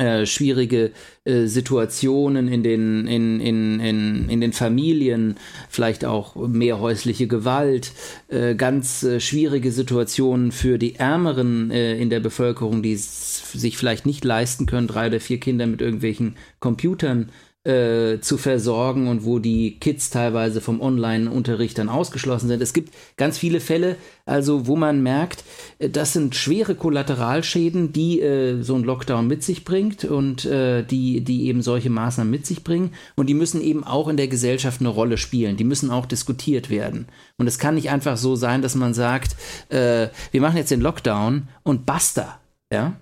[0.00, 0.92] äh, schwierige
[1.24, 5.36] äh, Situationen in den, in, in, in, in den Familien,
[5.68, 7.92] vielleicht auch mehr häusliche Gewalt,
[8.28, 14.06] äh, ganz äh, schwierige Situationen für die Ärmeren äh, in der Bevölkerung, die sich vielleicht
[14.06, 17.30] nicht leisten können, drei oder vier Kinder mit irgendwelchen Computern
[17.62, 22.62] äh, zu versorgen und wo die Kids teilweise vom Online-Unterricht dann ausgeschlossen sind.
[22.62, 25.44] Es gibt ganz viele Fälle, also wo man merkt,
[25.78, 30.82] äh, das sind schwere Kollateralschäden, die äh, so ein Lockdown mit sich bringt und äh,
[30.82, 32.94] die, die eben solche Maßnahmen mit sich bringen.
[33.14, 35.58] Und die müssen eben auch in der Gesellschaft eine Rolle spielen.
[35.58, 37.08] Die müssen auch diskutiert werden.
[37.36, 39.36] Und es kann nicht einfach so sein, dass man sagt,
[39.68, 42.40] äh, wir machen jetzt den Lockdown und basta.
[42.72, 42.96] Ja?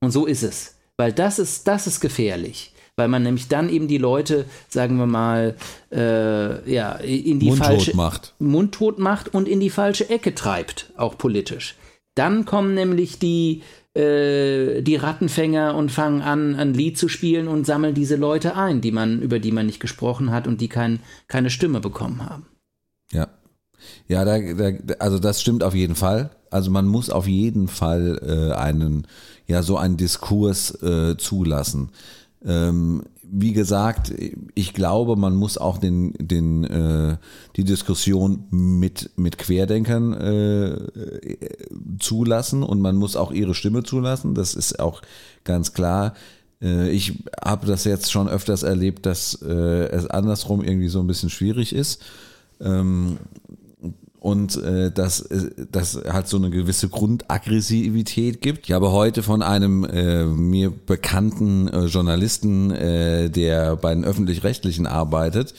[0.00, 0.74] Und so ist es.
[0.98, 2.73] Weil das ist, das ist gefährlich.
[2.96, 5.56] Weil man nämlich dann eben die Leute, sagen wir mal,
[5.90, 8.34] äh, ja, in die Mundtot falsche macht.
[8.38, 11.74] mundtot macht und in die falsche Ecke treibt, auch politisch.
[12.14, 13.62] Dann kommen nämlich die,
[13.94, 18.80] äh, die Rattenfänger und fangen an, ein Lied zu spielen und sammeln diese Leute ein,
[18.80, 22.46] die man, über die man nicht gesprochen hat und die kein, keine Stimme bekommen haben.
[23.12, 23.28] Ja.
[24.08, 26.30] Ja, da, da, also das stimmt auf jeden Fall.
[26.50, 29.06] Also man muss auf jeden Fall äh, einen,
[29.46, 31.90] ja, so einen Diskurs äh, zulassen.
[32.44, 34.12] Ähm, wie gesagt,
[34.54, 37.16] ich glaube, man muss auch den, den, äh,
[37.56, 41.36] die Diskussion mit, mit Querdenkern äh,
[41.98, 44.34] zulassen und man muss auch ihre Stimme zulassen.
[44.34, 45.02] Das ist auch
[45.42, 46.14] ganz klar.
[46.62, 51.06] Äh, ich habe das jetzt schon öfters erlebt, dass äh, es andersrum irgendwie so ein
[51.06, 52.02] bisschen schwierig ist.
[52.60, 53.18] Ähm,
[54.24, 55.28] und äh, dass
[55.70, 58.64] das halt so eine gewisse Grundaggressivität gibt.
[58.64, 64.86] Ich habe heute von einem äh, mir bekannten äh, Journalisten, äh, der bei den öffentlich-rechtlichen
[64.86, 65.52] arbeitet,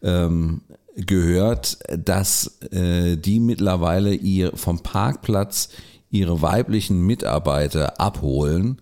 [0.00, 0.60] ähm,
[0.94, 5.70] gehört, dass äh, die mittlerweile ihr vom Parkplatz
[6.08, 8.80] ihre weiblichen Mitarbeiter abholen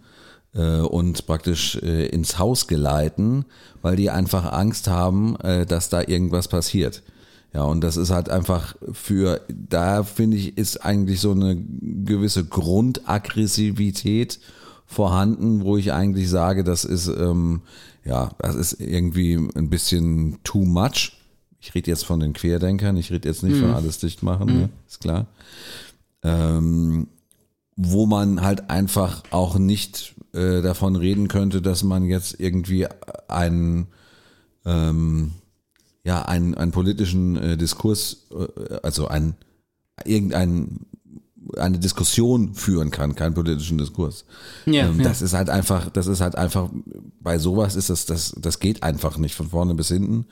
[0.54, 3.46] äh, und praktisch äh, ins Haus geleiten,
[3.80, 7.02] weil die einfach Angst haben, äh, dass da irgendwas passiert.
[7.54, 12.44] Ja, und das ist halt einfach für, da finde ich, ist eigentlich so eine gewisse
[12.46, 14.40] Grundaggressivität
[14.86, 17.60] vorhanden, wo ich eigentlich sage, das ist, ähm,
[18.04, 21.18] ja, das ist irgendwie ein bisschen too much.
[21.60, 23.60] Ich rede jetzt von den Querdenkern, ich rede jetzt nicht mhm.
[23.60, 24.60] von alles dicht machen, mhm.
[24.60, 24.68] ne?
[24.88, 25.26] ist klar.
[26.22, 27.08] Ähm,
[27.76, 32.86] wo man halt einfach auch nicht äh, davon reden könnte, dass man jetzt irgendwie
[33.28, 33.88] einen
[34.64, 35.32] ähm,
[36.04, 39.36] ja einen, einen politischen äh, Diskurs, äh, also ein
[40.04, 40.86] irgendein
[41.56, 44.24] eine Diskussion führen kann, keinen politischen Diskurs.
[44.66, 45.04] Ja, ähm, ja.
[45.04, 46.70] Das ist halt einfach, das ist halt einfach,
[47.20, 50.26] bei sowas ist das, das, das geht einfach nicht von vorne bis hinten.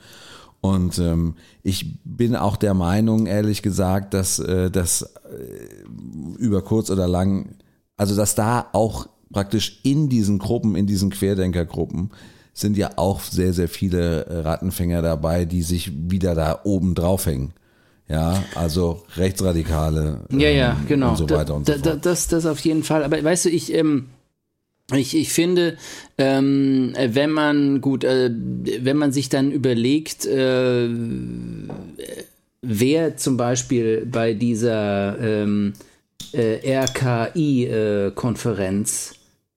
[0.61, 6.89] Und ähm, ich bin auch der Meinung, ehrlich gesagt, dass äh, das äh, über kurz
[6.89, 7.55] oder lang,
[7.97, 12.11] also dass da auch praktisch in diesen Gruppen, in diesen Querdenkergruppen,
[12.53, 17.53] sind ja auch sehr, sehr viele äh, Rattenfänger dabei, die sich wieder da oben draufhängen.
[18.07, 20.21] Ja, also Rechtsradikale.
[20.29, 21.11] Ähm, ja, ja, genau.
[21.11, 22.05] Und so weiter und da, so fort.
[22.05, 23.05] Das, das auf jeden Fall.
[23.05, 24.07] Aber weißt du, ich, ähm,
[24.93, 25.77] ich, ich finde,
[26.17, 30.89] ähm, wenn man, gut, äh, wenn man sich dann überlegt, äh,
[32.61, 35.71] wer zum Beispiel bei dieser ähm,
[36.33, 39.13] äh, RKI-Konferenz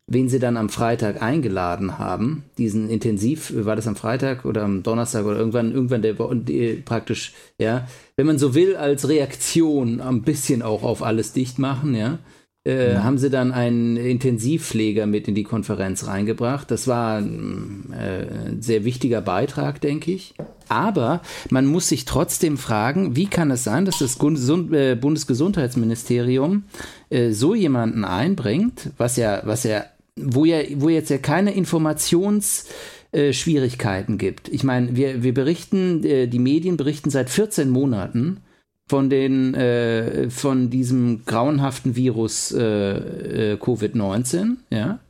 [0.06, 4.82] wen sie dann am Freitag eingeladen haben, diesen Intensiv, war das am Freitag oder am
[4.82, 10.22] Donnerstag oder irgendwann, irgendwann der, der praktisch, ja, wenn man so will, als Reaktion ein
[10.22, 12.18] bisschen auch auf alles dicht machen, ja,
[12.66, 13.04] äh, mhm.
[13.04, 16.70] haben sie dann einen Intensivpfleger mit in die Konferenz reingebracht.
[16.70, 20.34] Das war ein äh, sehr wichtiger Beitrag, denke ich.
[20.68, 26.64] Aber man muss sich trotzdem fragen, wie kann es sein, dass das äh, Bundesgesundheitsministerium
[27.10, 29.84] äh, so jemanden einbringt, was ja, was ja
[30.20, 34.48] wo ja, wo jetzt ja keine Informationsschwierigkeiten äh, gibt.
[34.48, 38.38] Ich meine, wir, wir berichten, äh, die Medien berichten seit 14 Monaten
[38.86, 45.00] von den äh, von diesem grauenhaften Virus äh Covid-19, ja,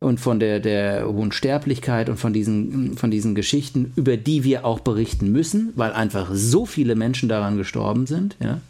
[0.00, 4.64] und von der der hohen Sterblichkeit und von diesen von diesen Geschichten, über die wir
[4.64, 8.62] auch berichten müssen, weil einfach so viele Menschen daran gestorben sind, ja.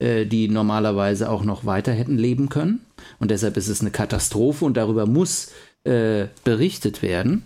[0.00, 2.86] Äh, die normalerweise auch noch weiter hätten leben können.
[3.18, 5.50] Und deshalb ist es eine Katastrophe und darüber muss
[5.82, 7.42] äh, berichtet werden.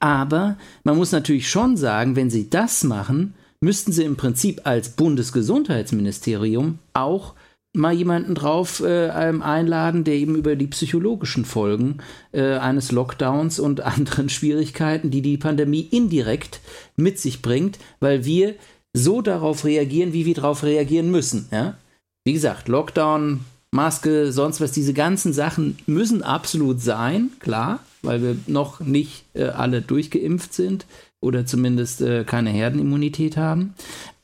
[0.00, 4.90] Aber man muss natürlich schon sagen, wenn sie das machen, müssten sie im Prinzip als
[4.90, 7.34] Bundesgesundheitsministerium auch
[7.74, 11.98] mal jemanden drauf äh, einladen, der eben über die psychologischen Folgen
[12.32, 16.60] äh, eines Lockdowns und anderen Schwierigkeiten, die die Pandemie indirekt
[16.96, 18.54] mit sich bringt, weil wir
[18.94, 21.48] so darauf reagieren, wie wir darauf reagieren müssen.
[21.50, 21.76] Ja?
[22.24, 28.36] Wie gesagt, Lockdown, Maske, sonst was, diese ganzen Sachen müssen absolut sein, klar, weil wir
[28.46, 30.86] noch nicht äh, alle durchgeimpft sind
[31.20, 33.74] oder zumindest äh, keine Herdenimmunität haben.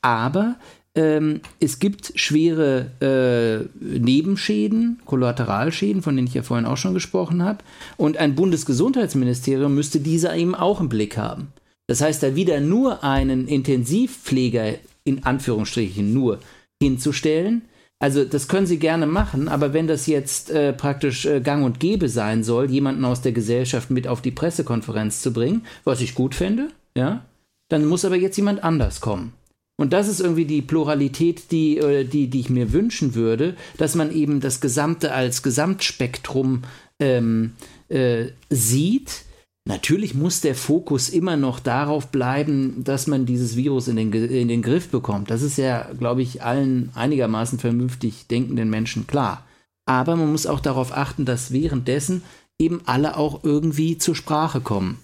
[0.02, 0.54] Aber
[0.94, 7.42] ähm, es gibt schwere äh, Nebenschäden, Kollateralschäden, von denen ich ja vorhin auch schon gesprochen
[7.42, 7.59] habe.
[7.96, 11.48] Und ein Bundesgesundheitsministerium müsste diese eben auch im Blick haben.
[11.90, 16.38] Das heißt, da wieder nur einen Intensivpfleger in Anführungsstrichen nur
[16.81, 17.62] hinzustellen,
[17.98, 21.81] also das können Sie gerne machen, aber wenn das jetzt äh, praktisch äh, gang und
[21.81, 26.14] gäbe sein soll, jemanden aus der Gesellschaft mit auf die Pressekonferenz zu bringen, was ich
[26.14, 27.24] gut fände, ja,
[27.68, 29.33] dann muss aber jetzt jemand anders kommen.
[29.76, 33.96] Und das ist irgendwie die Pluralität, die, äh, die, die ich mir wünschen würde, dass
[33.96, 36.62] man eben das Gesamte als Gesamtspektrum
[37.00, 37.55] ähm,
[37.88, 39.24] äh, sieht
[39.70, 44.48] Natürlich muss der Fokus immer noch darauf bleiben, dass man dieses Virus in den, in
[44.48, 45.30] den Griff bekommt.
[45.30, 49.46] Das ist ja, glaube ich, allen einigermaßen vernünftig denkenden Menschen klar.
[49.87, 52.22] Aber man muss auch darauf achten, dass währenddessen
[52.59, 54.98] eben alle auch irgendwie zur Sprache kommen.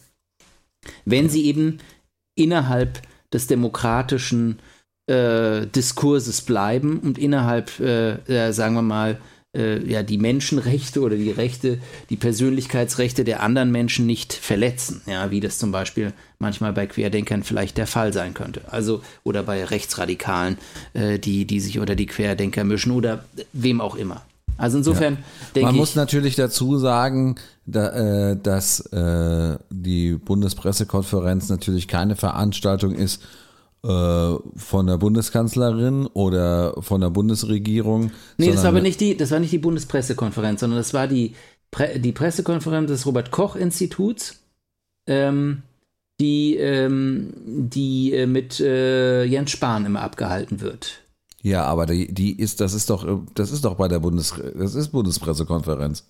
[1.04, 1.78] Wenn sie eben
[2.34, 3.02] innerhalb
[3.32, 4.58] des demokratischen
[5.08, 9.20] äh, Diskurses bleiben und innerhalb, äh, äh, sagen wir mal,
[9.54, 11.78] äh, ja, die Menschenrechte oder die Rechte,
[12.10, 17.42] die Persönlichkeitsrechte der anderen Menschen nicht verletzen, ja, wie das zum Beispiel manchmal bei Querdenkern
[17.42, 18.62] vielleicht der Fall sein könnte.
[18.70, 20.58] Also, oder bei Rechtsradikalen,
[20.94, 24.22] äh, die, die sich unter die Querdenker mischen oder wem auch immer.
[24.58, 25.20] Also insofern ja.
[25.54, 25.64] denke ich.
[25.66, 33.22] Man muss natürlich dazu sagen, da, äh, dass äh, die Bundespressekonferenz natürlich keine Veranstaltung ist,
[33.86, 38.10] von der Bundeskanzlerin oder von der Bundesregierung.
[38.36, 41.34] Nee, das war aber nicht die, das war nicht die Bundespressekonferenz, sondern das war die,
[41.70, 44.40] Pre die Pressekonferenz des Robert-Koch-Instituts,
[45.06, 45.62] ähm,
[46.20, 51.02] die, ähm, die äh, mit äh, Jens Spahn immer abgehalten wird.
[51.42, 54.74] Ja, aber die, die ist, das ist doch, das ist doch bei der Bundes, das
[54.74, 56.04] ist Bundespressekonferenz.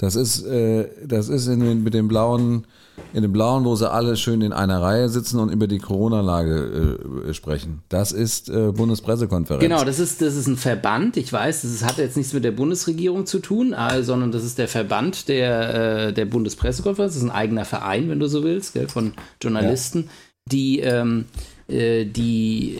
[0.00, 2.66] Das ist, äh, das ist in den, mit dem blauen,
[3.12, 7.26] in dem blauen, wo sie alle schön in einer Reihe sitzen und über die Corona-Lage
[7.28, 7.82] äh, sprechen.
[7.90, 9.62] Das ist äh, Bundespressekonferenz.
[9.62, 11.18] Genau, das ist, das ist ein Verband.
[11.18, 14.56] Ich weiß, das hat jetzt nichts mit der Bundesregierung zu tun, äh, sondern das ist
[14.56, 17.12] der Verband der, äh, der Bundespressekonferenz.
[17.12, 20.10] Das ist ein eigener Verein, wenn du so willst, gell, von Journalisten, ja.
[20.50, 22.78] die ähm, äh, die,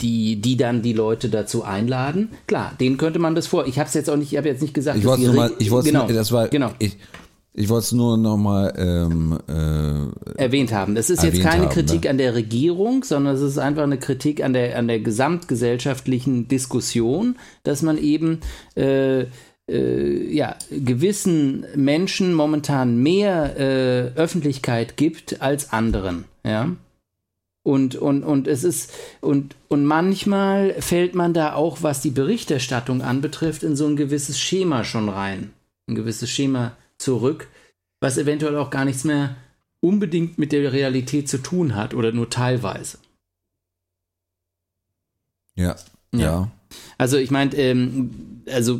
[0.00, 2.30] die, die dann die Leute dazu einladen.
[2.46, 3.66] Klar, denen könnte man das vor.
[3.66, 5.70] Ich habe es jetzt auch nicht, ich habe jetzt nicht gesagt, ich wollte mal, ich
[5.70, 6.70] wollte genau, das war, genau.
[6.78, 6.96] Ich,
[7.56, 10.96] ich wollte es nur nochmal ähm, äh, erwähnt haben.
[10.96, 12.10] Das ist jetzt keine haben, Kritik ne?
[12.10, 17.36] an der Regierung, sondern es ist einfach eine Kritik an der, an der gesamtgesellschaftlichen Diskussion,
[17.62, 18.40] dass man eben
[18.74, 19.26] äh,
[19.68, 26.24] äh, ja, gewissen Menschen momentan mehr äh, Öffentlichkeit gibt als anderen.
[26.44, 26.72] Ja.
[27.64, 33.00] Und, und, und es ist, und, und manchmal fällt man da auch, was die Berichterstattung
[33.00, 35.50] anbetrifft, in so ein gewisses Schema schon rein.
[35.88, 37.48] Ein gewisses Schema zurück,
[38.00, 39.36] was eventuell auch gar nichts mehr
[39.80, 42.98] unbedingt mit der Realität zu tun hat oder nur teilweise.
[45.54, 45.76] Ja,
[46.12, 46.20] ja.
[46.20, 46.50] ja.
[46.98, 48.78] Also ich meine, ähm, also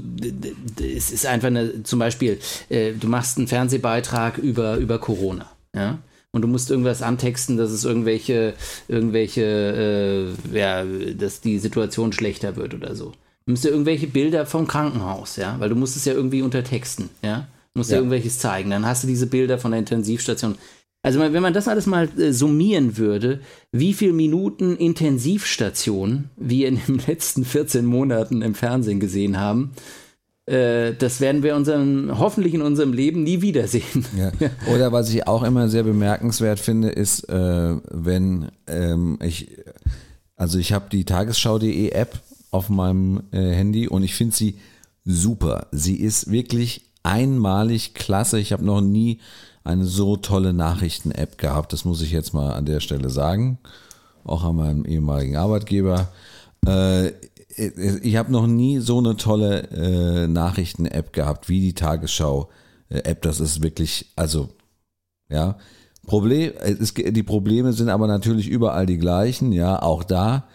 [0.79, 6.01] es ist einfach eine, zum Beispiel, äh, du machst einen Fernsehbeitrag über, über Corona, ja
[6.35, 8.55] und du musst irgendwas antexten, dass es irgendwelche,
[8.88, 10.85] irgendwelche, äh, ja,
[11.16, 13.12] dass die Situation schlechter wird oder so.
[13.47, 17.09] Du musst ja irgendwelche Bilder vom Krankenhaus, ja, weil du musst es ja irgendwie untertexten,
[17.23, 17.47] ja.
[17.73, 17.97] Du musst ja.
[17.97, 18.70] ja irgendwelches zeigen.
[18.70, 20.57] Dann hast du diese Bilder von der Intensivstation.
[21.05, 26.81] Also wenn man das alles mal äh, summieren würde, wie viele Minuten Intensivstation wir in
[26.85, 29.70] den letzten 14 Monaten im Fernsehen gesehen haben,
[30.46, 34.04] das werden wir unseren, hoffentlich in unserem Leben nie wiedersehen.
[34.16, 34.30] Ja.
[34.74, 39.57] Oder was ich auch immer sehr bemerkenswert finde, ist, äh, wenn ähm, ich,
[40.37, 44.59] also ich habe die Tagesschau.de App auf meinem äh, Handy und ich finde sie
[45.04, 45.66] super.
[45.72, 48.38] Sie ist wirklich einmalig klasse.
[48.38, 49.20] Ich habe noch nie
[49.64, 51.72] eine so tolle Nachrichten-App gehabt.
[51.72, 53.59] Das muss ich jetzt mal an der Stelle sagen.
[54.24, 56.09] Auch an meinem ehemaligen Arbeitgeber.
[56.66, 57.12] Äh,
[57.57, 63.23] ich habe noch nie so eine tolle äh, Nachrichten-App gehabt wie die Tagesschau-App.
[63.23, 64.49] Das ist wirklich, also,
[65.29, 65.57] ja.
[66.07, 70.47] Problem, es, die Probleme sind aber natürlich überall die gleichen, ja, auch da.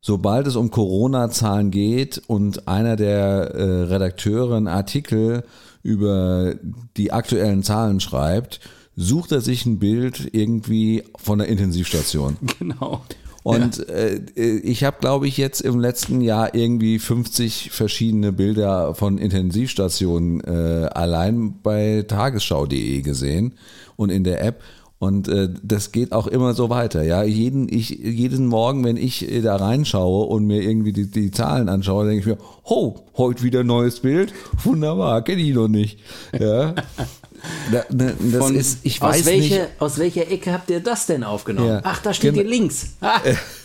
[0.00, 5.44] Sobald es um Corona-Zahlen geht und einer der äh, Redakteure einen Artikel
[5.84, 6.54] über
[6.96, 8.58] die aktuellen Zahlen schreibt,
[8.96, 12.36] sucht er sich ein Bild irgendwie von der Intensivstation.
[12.58, 13.02] Genau.
[13.42, 13.94] Und ja.
[13.94, 20.40] äh, ich habe, glaube ich, jetzt im letzten Jahr irgendwie 50 verschiedene Bilder von Intensivstationen
[20.42, 23.54] äh, allein bei tagesschau.de gesehen
[23.96, 24.62] und in der App.
[24.98, 27.02] Und äh, das geht auch immer so weiter.
[27.02, 31.32] Ja, jeden, ich, jeden Morgen, wenn ich äh, da reinschaue und mir irgendwie die, die
[31.32, 34.32] Zahlen anschaue, denke ich mir, oh, heute wieder neues Bild.
[34.62, 35.98] Wunderbar, kenne ich noch nicht.
[36.38, 36.76] Ja.
[37.70, 39.68] Da, da, das Von, ist, ich weiß aus welche, nicht.
[39.78, 41.68] Aus welcher Ecke habt ihr das denn aufgenommen?
[41.68, 41.80] Ja.
[41.84, 42.88] Ach, da steht Gen ihr links.
[43.00, 43.22] Ah,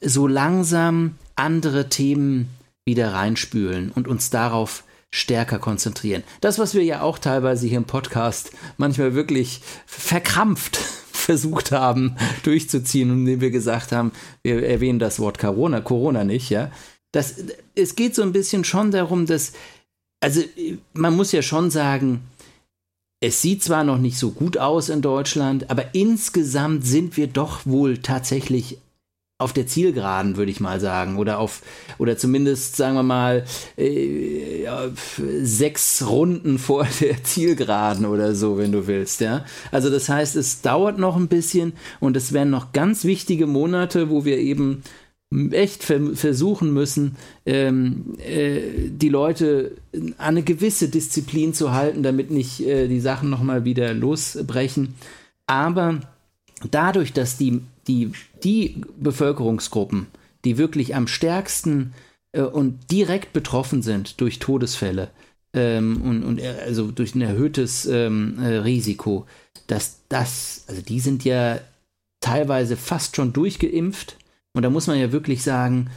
[0.00, 2.48] so langsam andere Themen
[2.84, 6.22] wieder reinspülen und uns darauf stärker konzentrieren.
[6.40, 10.76] Das, was wir ja auch teilweise hier im Podcast manchmal wirklich verkrampft
[11.12, 14.12] versucht haben durchzuziehen, indem wir gesagt haben,
[14.42, 16.70] wir erwähnen das Wort Corona, Corona nicht, ja.
[17.12, 17.34] Das,
[17.74, 19.52] es geht so ein bisschen schon darum, dass,
[20.20, 20.42] also
[20.94, 22.22] man muss ja schon sagen,
[23.20, 27.66] es sieht zwar noch nicht so gut aus in Deutschland, aber insgesamt sind wir doch
[27.66, 28.78] wohl tatsächlich
[29.42, 31.18] auf der Zielgeraden, würde ich mal sagen.
[31.18, 31.62] Oder auf,
[31.98, 33.44] oder zumindest, sagen wir mal,
[33.76, 34.66] äh,
[35.42, 39.44] sechs Runden vor der Zielgeraden oder so, wenn du willst, ja.
[39.70, 44.08] Also das heißt, es dauert noch ein bisschen und es werden noch ganz wichtige Monate,
[44.10, 44.82] wo wir eben
[45.50, 47.16] echt versuchen müssen,
[47.46, 53.30] ähm, äh, die Leute an eine gewisse Disziplin zu halten, damit nicht äh, die Sachen
[53.30, 54.94] nochmal wieder losbrechen.
[55.46, 56.00] Aber
[56.70, 58.12] dadurch, dass die die,
[58.42, 60.06] die Bevölkerungsgruppen,
[60.44, 61.94] die wirklich am stärksten
[62.32, 65.10] äh, und direkt betroffen sind durch Todesfälle
[65.54, 69.26] ähm, und, und äh, also durch ein erhöhtes ähm, äh, Risiko,
[69.66, 71.60] dass das, also die sind ja
[72.20, 74.16] teilweise fast schon durchgeimpft.
[74.54, 75.90] Und da muss man ja wirklich sagen,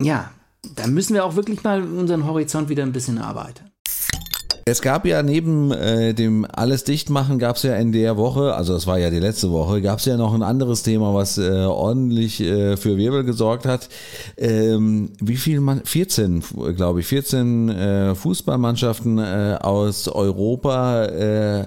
[0.00, 0.32] ja,
[0.76, 3.71] da müssen wir auch wirklich mal unseren Horizont wieder ein bisschen erweitern.
[4.64, 8.74] Es gab ja neben äh, dem alles dichtmachen gab es ja in der Woche, also
[8.74, 11.50] das war ja die letzte Woche, gab es ja noch ein anderes Thema, was äh,
[11.64, 13.88] ordentlich äh, für Wirbel gesorgt hat.
[14.36, 16.44] Ähm, wie viel man 14,
[16.76, 21.66] glaube ich, 14 äh, Fußballmannschaften äh, aus Europa äh,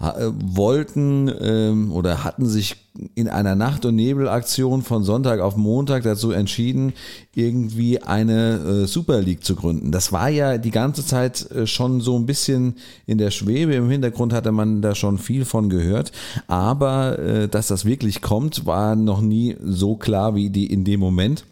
[0.00, 2.76] wollten ähm, oder hatten sich
[3.14, 6.94] in einer Nacht- und Nebelaktion von Sonntag auf Montag dazu entschieden,
[7.34, 9.92] irgendwie eine äh, Super League zu gründen.
[9.92, 12.76] Das war ja die ganze Zeit äh, schon so ein bisschen
[13.06, 13.74] in der Schwebe.
[13.74, 16.12] Im Hintergrund hatte man da schon viel von gehört.
[16.48, 21.00] Aber äh, dass das wirklich kommt, war noch nie so klar wie die in dem
[21.00, 21.44] Moment.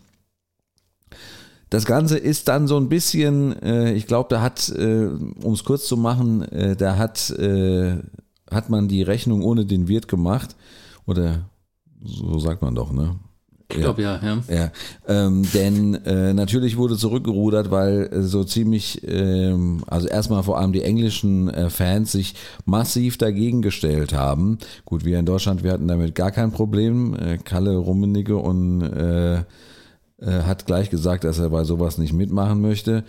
[1.70, 5.08] Das Ganze ist dann so ein bisschen, äh, ich glaube, da hat, äh,
[5.42, 7.98] um es kurz zu machen, äh, da hat äh,
[8.50, 10.56] hat man die Rechnung ohne den Wirt gemacht.
[11.06, 11.48] Oder
[12.02, 13.16] so sagt man doch, ne?
[13.70, 14.42] Ich glaube ja, ja.
[14.48, 14.70] ja.
[15.06, 20.72] Ähm, denn äh, natürlich wurde zurückgerudert, weil äh, so ziemlich, ähm, also erstmal vor allem
[20.72, 22.34] die englischen äh, Fans sich
[22.64, 24.58] massiv dagegen gestellt haben.
[24.86, 27.14] Gut, wir in Deutschland, wir hatten damit gar kein Problem.
[27.14, 29.44] Äh, Kalle Rummenigge und äh, äh,
[30.20, 33.04] hat gleich gesagt, dass er bei sowas nicht mitmachen möchte.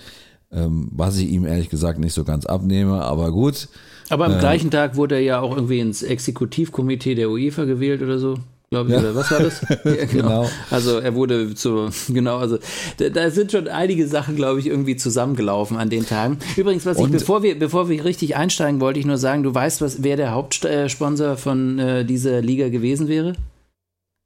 [0.51, 3.69] Ähm, was ich ihm ehrlich gesagt nicht so ganz abnehme, aber gut.
[4.09, 8.01] Aber am äh, gleichen Tag wurde er ja auch irgendwie ins Exekutivkomitee der UEFA gewählt
[8.01, 8.37] oder so
[8.69, 9.01] glaube ich, ja.
[9.01, 9.61] oder was war das?
[9.83, 10.07] ja, genau.
[10.11, 10.49] genau.
[10.69, 12.59] Also er wurde zu, genau, also
[12.97, 16.37] da, da, sind schon einige Sachen, glaube ich, irgendwie zusammengelaufen an den Tagen.
[16.55, 19.53] Übrigens, was Und ich, bevor wir, bevor wir richtig einsteigen, wollte ich nur sagen, du
[19.53, 23.33] weißt, was, wer der Hauptsponsor von äh, dieser Liga gewesen wäre?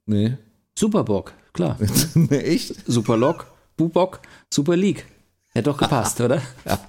[0.06, 0.38] Nee.
[0.78, 1.78] Superbock, klar.
[2.30, 2.76] Echt?
[2.86, 4.20] Superlock, Bubok,
[4.50, 5.06] Super League.
[5.54, 6.42] Hätte doch gepasst, oder?
[6.66, 6.80] Ja.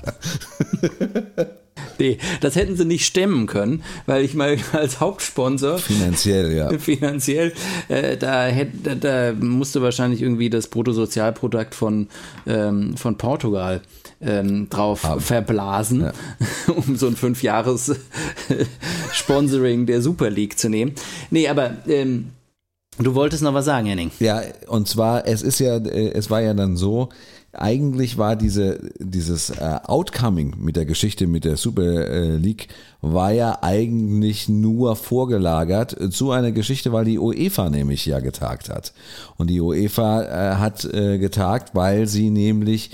[1.98, 5.78] Nee, das hätten sie nicht stemmen können, weil ich mal als Hauptsponsor.
[5.78, 6.76] Finanziell, ja.
[6.84, 7.52] Finanziell,
[7.88, 12.08] äh, da, hätte, da musste wahrscheinlich irgendwie das Bruttosozialprodukt von,
[12.46, 13.80] ähm, von Portugal
[14.20, 15.20] ähm, drauf Haben.
[15.20, 16.12] verblasen, ja.
[16.74, 20.92] um so ein Fünf-Jahres-Sponsoring der Super League zu nehmen.
[21.30, 21.76] Nee, aber.
[21.86, 22.30] Ähm,
[22.96, 24.12] Du wolltest noch was sagen, Henning.
[24.20, 27.08] Ja, und zwar, es ist ja, äh, es war ja dann so,
[27.56, 32.68] eigentlich war diese, dieses äh, Outcoming mit der Geschichte mit der Super äh, League
[33.00, 38.92] war ja eigentlich nur vorgelagert zu einer Geschichte, weil die UEFA nämlich ja getagt hat.
[39.36, 42.90] Und die UEFA äh, hat äh, getagt, weil sie nämlich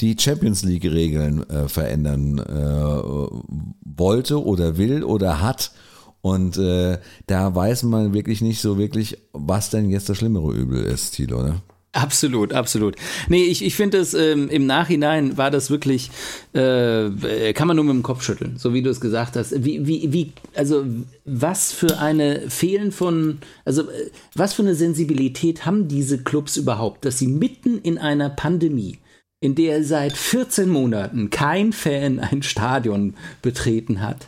[0.00, 5.72] die Champions League Regeln äh, verändern äh, wollte oder will oder hat.
[6.20, 10.84] Und äh, da weiß man wirklich nicht so wirklich, was denn jetzt das schlimmere Übel
[10.84, 11.62] ist, Thilo, ne?
[11.92, 12.96] Absolut, absolut.
[13.28, 16.10] Nee, ich, ich finde es ähm, im Nachhinein war das wirklich,
[16.52, 19.64] äh, kann man nur mit dem Kopf schütteln, so wie du es gesagt hast.
[19.64, 20.84] Wie, wie, wie, also
[21.24, 27.06] was für eine Fehlen von, also äh, was für eine Sensibilität haben diese Clubs überhaupt,
[27.06, 28.98] dass sie mitten in einer Pandemie
[29.40, 34.26] in der seit 14 Monaten kein Fan ein Stadion betreten hat,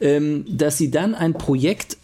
[0.00, 1.96] ähm, dass sie dann ein Projekt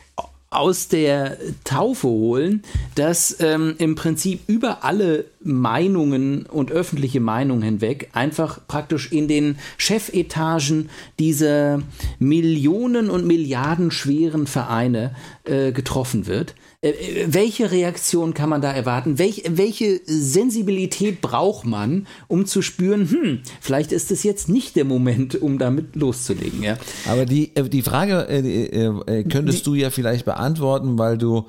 [0.57, 2.62] aus der Taufe holen,
[2.94, 9.59] das ähm, im Prinzip über alle Meinungen und öffentliche Meinung hinweg einfach praktisch in den
[9.76, 11.82] Chefetagen dieser
[12.18, 15.14] Millionen und Milliarden schweren Vereine
[15.49, 16.55] äh, getroffen wird.
[16.80, 19.18] Äh, äh, welche Reaktion kann man da erwarten?
[19.18, 24.84] Welch, welche Sensibilität braucht man, um zu spüren, hm, vielleicht ist es jetzt nicht der
[24.84, 26.62] Moment, um damit loszulegen.
[26.62, 26.76] Ja?
[27.09, 31.47] Aber die, äh, die Frage äh, könntest die, du ja vielleicht beantworten, weil du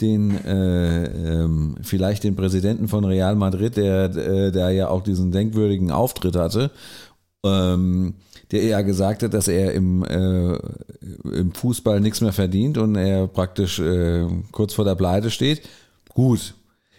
[0.00, 4.08] den äh, ähm, vielleicht den Präsidenten von Real Madrid, der,
[4.50, 6.70] der ja auch diesen denkwürdigen Auftritt hatte,
[7.44, 8.14] ähm,
[8.52, 10.58] der ja gesagt hat, dass er im, äh,
[11.38, 15.62] im Fußball nichts mehr verdient und er praktisch äh, kurz vor der Pleite steht.
[16.08, 16.54] Gut.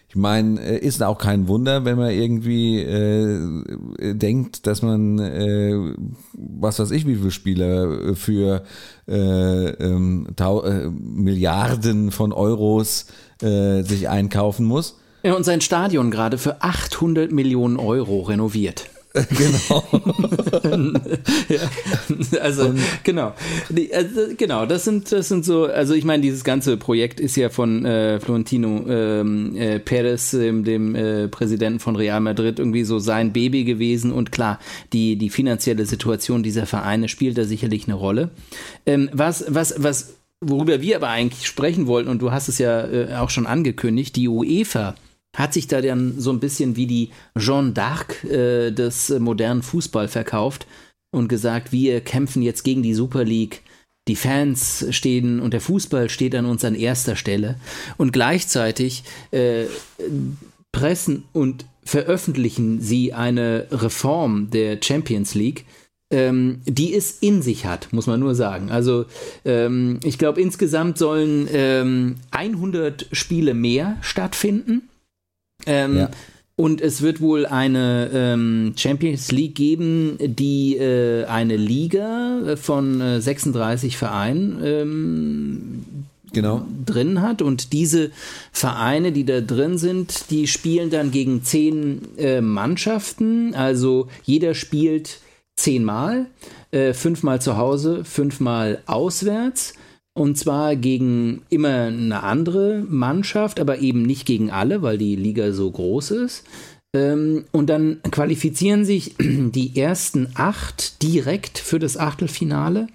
[0.08, 5.94] Ich meine, äh, ist auch kein Wunder, wenn man irgendwie äh, denkt, dass man, äh,
[6.34, 8.62] was weiß ich, wie viele Spieler für
[9.08, 13.06] äh, ähm, äh, Milliarden von Euros
[13.40, 14.98] äh, sich einkaufen muss.
[15.22, 18.90] Ja, und sein Stadion gerade für 800 Millionen Euro renoviert.
[19.28, 19.84] genau.
[21.48, 23.34] ja, also und, genau,
[23.92, 24.64] also, genau.
[24.64, 25.66] Das sind das sind so.
[25.66, 30.64] Also ich meine, dieses ganze Projekt ist ja von äh, Florentino ähm, äh, Perez, ähm,
[30.64, 34.12] dem äh, Präsidenten von Real Madrid, irgendwie so sein Baby gewesen.
[34.12, 34.58] Und klar,
[34.94, 38.30] die die finanzielle Situation dieser Vereine spielt da sicherlich eine Rolle.
[38.86, 42.84] Ähm, was was was worüber wir aber eigentlich sprechen wollten und du hast es ja
[42.86, 44.94] äh, auch schon angekündigt, die UEFA
[45.36, 50.08] hat sich da dann so ein bisschen wie die Jeanne d'Arc äh, des modernen Fußball
[50.08, 50.66] verkauft
[51.10, 53.62] und gesagt, wir kämpfen jetzt gegen die Super League.
[54.08, 57.56] Die Fans stehen und der Fußball steht an uns an erster Stelle.
[57.98, 59.66] Und gleichzeitig äh,
[60.72, 65.66] pressen und veröffentlichen sie eine Reform der Champions League,
[66.10, 68.70] ähm, die es in sich hat, muss man nur sagen.
[68.70, 69.06] Also
[69.44, 74.88] ähm, ich glaube, insgesamt sollen ähm, 100 Spiele mehr stattfinden.
[75.66, 76.10] Ähm, ja.
[76.54, 83.20] Und es wird wohl eine ähm, Champions League geben, die äh, eine Liga von äh,
[83.20, 85.84] 36 Vereinen ähm,
[86.32, 86.66] genau.
[86.84, 87.42] drin hat.
[87.42, 88.10] Und diese
[88.52, 93.54] Vereine, die da drin sind, die spielen dann gegen zehn äh, Mannschaften.
[93.54, 95.20] Also jeder spielt
[95.56, 96.26] zehnmal,
[96.70, 99.74] äh, fünfmal zu Hause, fünfmal auswärts.
[100.14, 105.52] Und zwar gegen immer eine andere Mannschaft, aber eben nicht gegen alle, weil die Liga
[105.52, 106.44] so groß ist.
[106.94, 112.88] Ähm, und dann qualifizieren sich die ersten acht direkt für das Achtelfinale.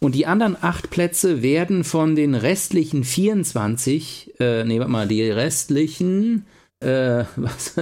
[0.00, 5.22] Und die anderen acht Plätze werden von den restlichen 24, äh, nee, warte mal, die
[5.22, 6.44] restlichen,
[6.80, 7.76] äh, was,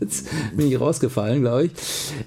[0.00, 1.72] jetzt bin ich rausgefallen, glaube ich,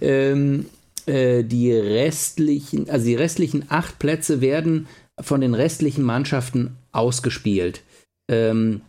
[0.02, 0.66] ähm,
[1.06, 4.88] äh, die restlichen, also die restlichen acht Plätze werden
[5.22, 7.82] von den restlichen Mannschaften ausgespielt.
[8.30, 8.82] Ähm,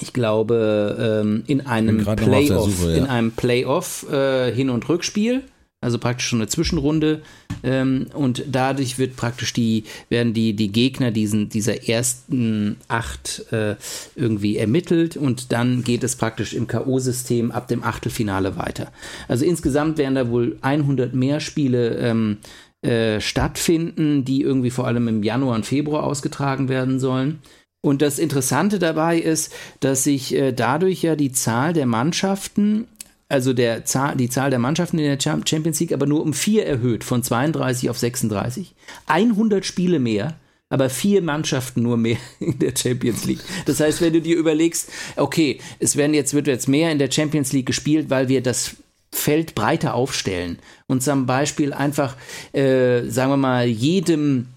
[0.00, 2.96] ich glaube, ähm, in einem Playoff, Suche, ja.
[2.96, 5.42] in einem Playoff äh, Hin- und Rückspiel,
[5.80, 7.22] also praktisch schon eine Zwischenrunde.
[7.62, 13.76] Ähm, und dadurch wird praktisch die, werden die, die Gegner diesen, dieser ersten acht äh,
[14.14, 18.92] irgendwie ermittelt und dann geht es praktisch im K.O.-System ab dem Achtelfinale weiter.
[19.28, 22.38] Also insgesamt werden da wohl 100 mehr Spiele ähm,
[22.86, 27.40] äh, stattfinden, die irgendwie vor allem im Januar und Februar ausgetragen werden sollen.
[27.82, 32.86] Und das Interessante dabei ist, dass sich äh, dadurch ja die Zahl der Mannschaften,
[33.28, 36.64] also der Zahl, die Zahl der Mannschaften in der Champions League aber nur um vier
[36.64, 38.74] erhöht, von 32 auf 36.
[39.06, 40.36] 100 Spiele mehr
[40.68, 43.40] aber vier Mannschaften nur mehr in der Champions League.
[43.66, 47.10] Das heißt, wenn du dir überlegst, okay, es werden jetzt, wird jetzt mehr in der
[47.10, 48.76] Champions League gespielt, weil wir das
[49.16, 52.16] Feld breiter aufstellen und zum Beispiel einfach,
[52.52, 54.48] äh, sagen wir mal, jedem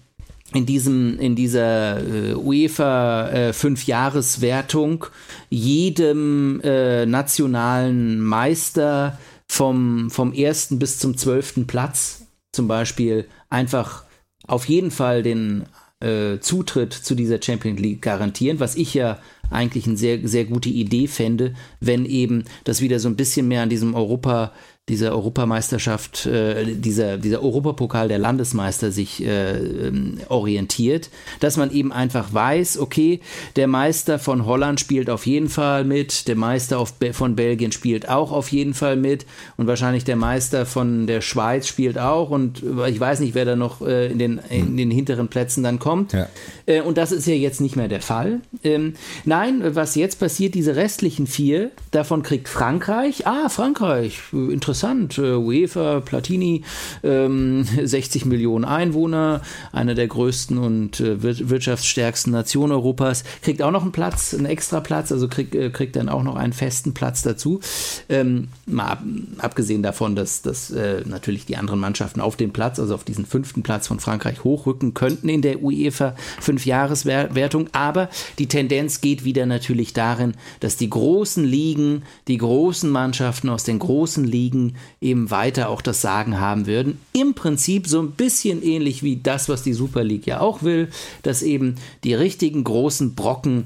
[0.52, 5.06] in diesem in dieser äh, UEFA äh, Fünfjahreswertung
[5.48, 14.04] jedem äh, nationalen Meister vom vom ersten bis zum zwölften Platz zum Beispiel einfach
[14.46, 15.66] auf jeden Fall den
[16.00, 19.18] äh, Zutritt zu dieser Champions League garantieren, was ich ja
[19.50, 23.62] eigentlich eine sehr, sehr gute Idee fände, wenn eben das wieder so ein bisschen mehr
[23.62, 24.52] an diesem Europa,
[24.90, 31.92] dieser Europameisterschaft, äh, dieser, dieser Europapokal der Landesmeister sich äh, ähm, orientiert, dass man eben
[31.92, 33.20] einfach weiß, okay,
[33.54, 38.08] der Meister von Holland spielt auf jeden Fall mit, der Meister auf, von Belgien spielt
[38.08, 39.26] auch auf jeden Fall mit
[39.56, 43.54] und wahrscheinlich der Meister von der Schweiz spielt auch und ich weiß nicht, wer da
[43.54, 46.12] noch äh, in, den, in den hinteren Plätzen dann kommt.
[46.12, 46.26] Ja.
[46.66, 48.40] Äh, und das ist ja jetzt nicht mehr der Fall.
[48.64, 55.18] Ähm, nein, was jetzt passiert, diese restlichen vier, davon kriegt Frankreich, ah, Frankreich, interessant interessant.
[55.18, 56.62] Äh, UEFA, Platini,
[57.02, 63.82] ähm, 60 Millionen Einwohner, eine der größten und äh, wirtschaftsstärksten Nationen Europas, kriegt auch noch
[63.82, 67.22] einen Platz, einen extra Platz, also krieg, äh, kriegt dann auch noch einen festen Platz
[67.22, 67.60] dazu.
[68.08, 69.02] Ähm, mal ab,
[69.38, 70.72] abgesehen davon, dass, dass
[71.04, 74.94] natürlich die anderen Mannschaften auf den Platz, also auf diesen fünften Platz von Frankreich hochrücken
[74.94, 78.08] könnten in der UEFA Fünfjahreswertung, aber
[78.38, 83.78] die Tendenz geht wieder natürlich darin, dass die großen Ligen, die großen Mannschaften aus den
[83.78, 84.69] großen Ligen
[85.00, 86.98] eben weiter auch das Sagen haben würden.
[87.12, 90.88] Im Prinzip so ein bisschen ähnlich wie das, was die Super League ja auch will,
[91.22, 93.64] dass eben die richtigen großen Brocken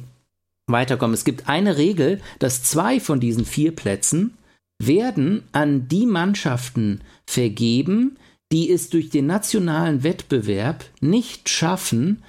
[0.66, 1.14] weiterkommen.
[1.14, 4.34] Es gibt eine Regel, dass zwei von diesen vier Plätzen
[4.78, 8.16] werden an die Mannschaften vergeben,
[8.52, 12.22] die es durch den nationalen Wettbewerb nicht schaffen,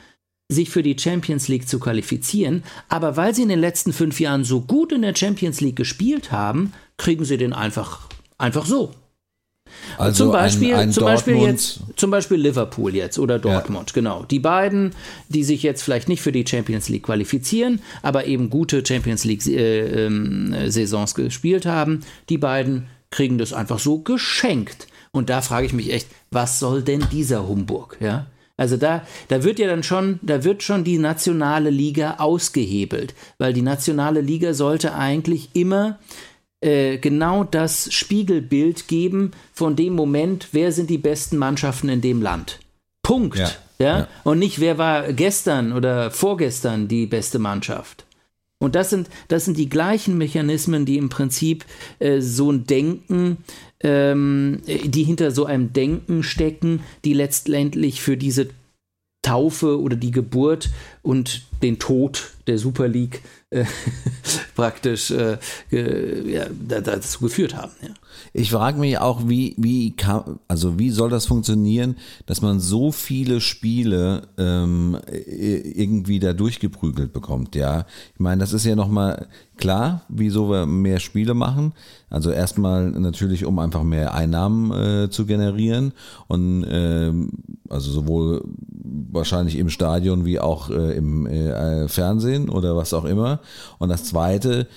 [0.48, 4.44] sich für die Champions League zu qualifizieren, aber weil sie in den letzten fünf Jahren
[4.44, 8.08] so gut in der Champions League gespielt haben, kriegen sie den einfach,
[8.38, 8.92] einfach so.
[9.98, 13.94] Also zum Beispiel, ein, ein zum Beispiel jetzt, zum Beispiel Liverpool jetzt oder Dortmund, ja.
[13.94, 14.24] genau.
[14.24, 14.92] Die beiden,
[15.30, 19.46] die sich jetzt vielleicht nicht für die Champions League qualifizieren, aber eben gute Champions League
[19.48, 24.88] äh, äh, Saisons gespielt haben, die beiden kriegen das einfach so geschenkt.
[25.12, 28.28] Und da frage ich mich echt, was soll denn dieser Humbug, ja?
[28.58, 33.52] Also da, da wird ja dann schon, da wird schon die nationale Liga ausgehebelt, weil
[33.52, 36.00] die nationale Liga sollte eigentlich immer
[36.66, 42.22] äh, genau das Spiegelbild geben von dem Moment, wer sind die besten Mannschaften in dem
[42.22, 42.60] Land.
[43.04, 43.38] Punkt.
[43.38, 44.00] Ja, ja?
[44.00, 44.08] ja.
[44.24, 48.06] Und nicht, wer war gestern oder vorgestern die beste Mannschaft.
[48.58, 51.66] Und das sind, das sind die gleichen Mechanismen, die im Prinzip
[52.00, 53.38] äh, so ein Denken,
[53.82, 58.48] ähm, die hinter so einem Denken stecken, die letztendlich für diese
[59.22, 60.70] Taufe oder die Geburt
[61.04, 63.66] und den Tod der Super League äh,
[64.56, 65.38] praktisch äh,
[65.72, 67.72] ja, dazu geführt haben.
[67.82, 67.90] Ja.
[68.34, 72.92] Ich frage mich auch, wie, wie kann, also wie soll das funktionieren, dass man so
[72.92, 77.86] viele Spiele ähm, irgendwie da durchgeprügelt bekommt, ja.
[78.14, 79.28] Ich meine, das ist ja nochmal
[79.58, 81.74] klar, wieso wir mehr Spiele machen.
[82.10, 85.94] Also erstmal natürlich, um einfach mehr Einnahmen äh, zu generieren
[86.28, 87.32] und ähm,
[87.70, 88.44] also sowohl
[89.12, 93.40] wahrscheinlich im Stadion wie auch äh, im äh, Fernsehen oder was auch immer.
[93.80, 94.68] Und das zweite,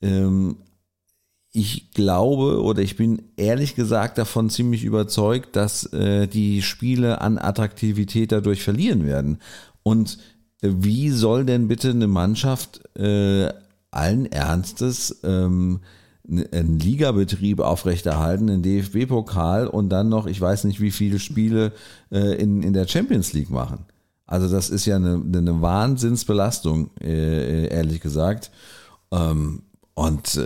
[0.00, 0.56] ähm,
[1.52, 7.38] ich glaube oder ich bin ehrlich gesagt davon ziemlich überzeugt, dass äh, die Spiele an
[7.38, 9.38] Attraktivität dadurch verlieren werden.
[9.82, 10.18] Und
[10.62, 13.52] äh, wie soll denn bitte eine Mannschaft äh,
[13.90, 15.80] allen Ernstes ähm,
[16.26, 21.72] einen Ligabetrieb aufrechterhalten, einen DFB-Pokal und dann noch, ich weiß nicht, wie viele Spiele
[22.10, 23.84] äh, in, in der Champions League machen.
[24.32, 28.50] Also das ist ja eine, eine Wahnsinnsbelastung, äh, ehrlich gesagt.
[29.12, 29.60] Ähm,
[29.92, 30.36] und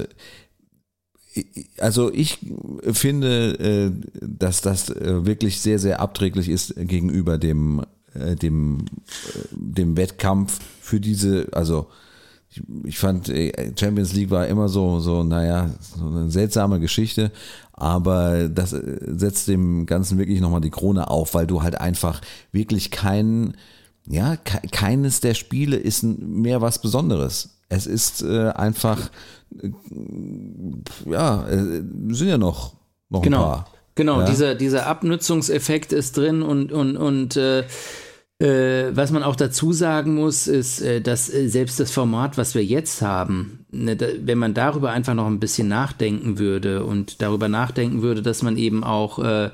[1.37, 1.45] äh,
[1.79, 2.41] also ich
[2.91, 8.87] finde, äh, dass das äh, wirklich sehr, sehr abträglich ist gegenüber dem, äh, dem,
[9.53, 11.87] dem Wettkampf für diese, also
[12.51, 13.33] ich, ich fand
[13.79, 17.31] Champions League war immer so, so, naja, so eine seltsame Geschichte,
[17.77, 22.91] aber das setzt dem Ganzen wirklich nochmal die Krone auf, weil du halt einfach wirklich
[22.91, 23.57] keinen,
[24.09, 27.61] ja, keines der Spiele ist mehr was Besonderes.
[27.69, 29.11] Es ist äh, einfach,
[29.61, 29.71] äh,
[31.05, 32.75] ja, äh, sind ja noch,
[33.11, 33.39] noch genau.
[33.39, 33.67] ein paar.
[33.95, 34.27] Genau, ja?
[34.27, 37.65] dieser, dieser Abnutzungseffekt ist drin und, und, und äh,
[38.39, 42.55] äh, was man auch dazu sagen muss, ist, äh, dass äh, selbst das Format, was
[42.55, 48.03] wir jetzt haben, wenn man darüber einfach noch ein bisschen nachdenken würde und darüber nachdenken
[48.03, 49.51] würde, dass man eben auch äh,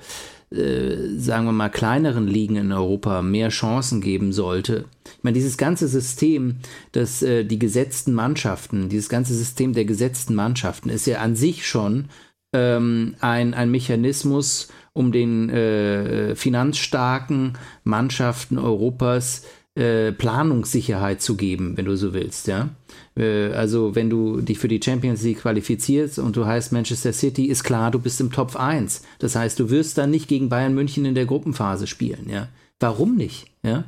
[0.52, 4.84] äh, sagen wir mal, kleineren Ligen in Europa mehr Chancen geben sollte.
[5.04, 6.56] Ich meine, dieses ganze System,
[6.92, 11.66] dass äh, die gesetzten Mannschaften, dieses ganze System der gesetzten Mannschaften ist ja an sich
[11.66, 12.06] schon
[12.52, 17.54] ähm, ein, ein Mechanismus, um den äh, finanzstarken
[17.84, 22.68] Mannschaften Europas äh, Planungssicherheit zu geben, wenn du so willst, ja.
[23.16, 27.46] Äh, also wenn du dich für die Champions League qualifizierst und du heißt Manchester City,
[27.46, 29.02] ist klar, du bist im Top 1.
[29.18, 32.48] Das heißt, du wirst dann nicht gegen Bayern München in der Gruppenphase spielen, ja.
[32.80, 33.84] Warum nicht, ja?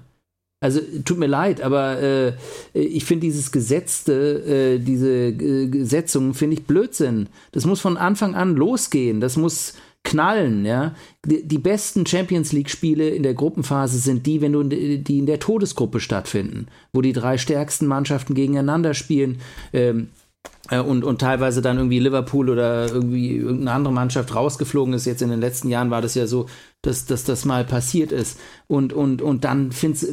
[0.61, 2.32] Also tut mir leid, aber äh,
[2.72, 7.28] ich finde dieses Gesetzte, äh, diese äh, Gesetzungen finde ich Blödsinn.
[7.53, 9.20] Das muss von Anfang an losgehen.
[9.20, 9.74] Das muss
[10.05, 10.94] knallen, ja.
[11.26, 15.40] Die, die besten Champions League-Spiele in der Gruppenphase sind die, wenn du die in der
[15.40, 19.40] Todesgruppe stattfinden, wo die drei stärksten Mannschaften gegeneinander spielen.
[19.72, 20.09] Ähm,
[20.70, 25.05] äh, und, und teilweise dann irgendwie Liverpool oder irgendwie irgendeine andere Mannschaft rausgeflogen ist.
[25.05, 26.46] Jetzt in den letzten Jahren war das ja so,
[26.82, 28.38] dass, dass das mal passiert ist.
[28.66, 29.70] Und, und, und dann,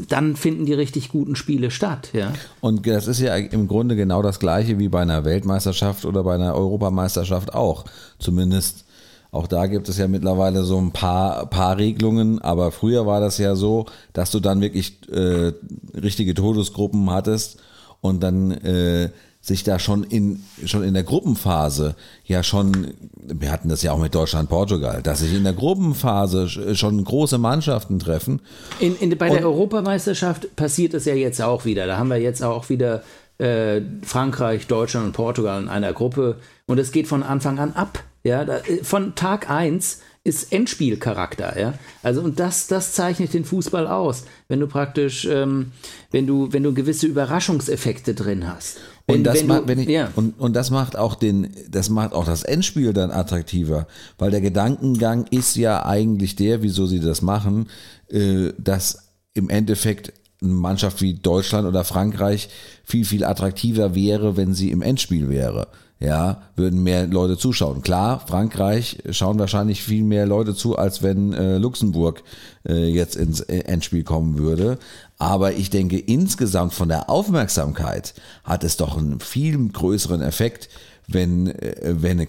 [0.09, 2.09] dann finden die richtig guten Spiele statt.
[2.13, 2.33] Ja?
[2.59, 6.35] Und das ist ja im Grunde genau das gleiche wie bei einer Weltmeisterschaft oder bei
[6.35, 7.85] einer Europameisterschaft auch.
[8.19, 8.85] Zumindest
[9.31, 13.37] Auch da gibt es ja mittlerweile so ein paar, paar Regelungen, aber früher war das
[13.37, 15.53] ja so, dass du dann wirklich äh,
[15.95, 17.59] richtige Todesgruppen hattest
[18.01, 19.09] und dann äh,
[19.39, 23.99] sich da schon in, schon in der Gruppenphase ja schon, wir hatten das ja auch
[23.99, 28.41] mit Deutschland, Portugal, dass sich in der Gruppenphase schon große Mannschaften treffen.
[28.79, 31.87] In, in, bei der Europameisterschaft passiert es ja jetzt auch wieder.
[31.87, 33.01] Da haben wir jetzt auch wieder
[33.39, 36.35] äh, Frankreich, Deutschland und Portugal in einer Gruppe
[36.67, 38.03] und es geht von Anfang an ab.
[38.23, 41.73] Ja, da, äh, von Tag 1 ist Endspielcharakter, ja.
[42.03, 45.71] Also und das, das zeichnet den Fußball aus, wenn du praktisch, ähm,
[46.11, 48.77] wenn du, wenn du gewisse Überraschungseffekte drin hast.
[49.07, 50.11] Wenn, und, das wenn macht, du, wenn ich, ja.
[50.15, 53.87] und, und das macht auch den, das macht auch das Endspiel dann attraktiver,
[54.19, 57.67] weil der Gedankengang ist ja eigentlich der, wieso sie das machen,
[58.09, 62.49] äh, dass im Endeffekt eine Mannschaft wie Deutschland oder Frankreich
[62.83, 65.67] viel, viel attraktiver wäre, wenn sie im Endspiel wäre
[66.01, 67.83] ja, würden mehr Leute zuschauen.
[67.83, 72.23] Klar, Frankreich schauen wahrscheinlich viel mehr Leute zu, als wenn äh, Luxemburg
[72.67, 74.79] äh, jetzt ins äh, Endspiel kommen würde.
[75.19, 80.69] Aber ich denke, insgesamt von der Aufmerksamkeit hat es doch einen viel größeren Effekt,
[81.13, 82.27] wenn, äh, wenn,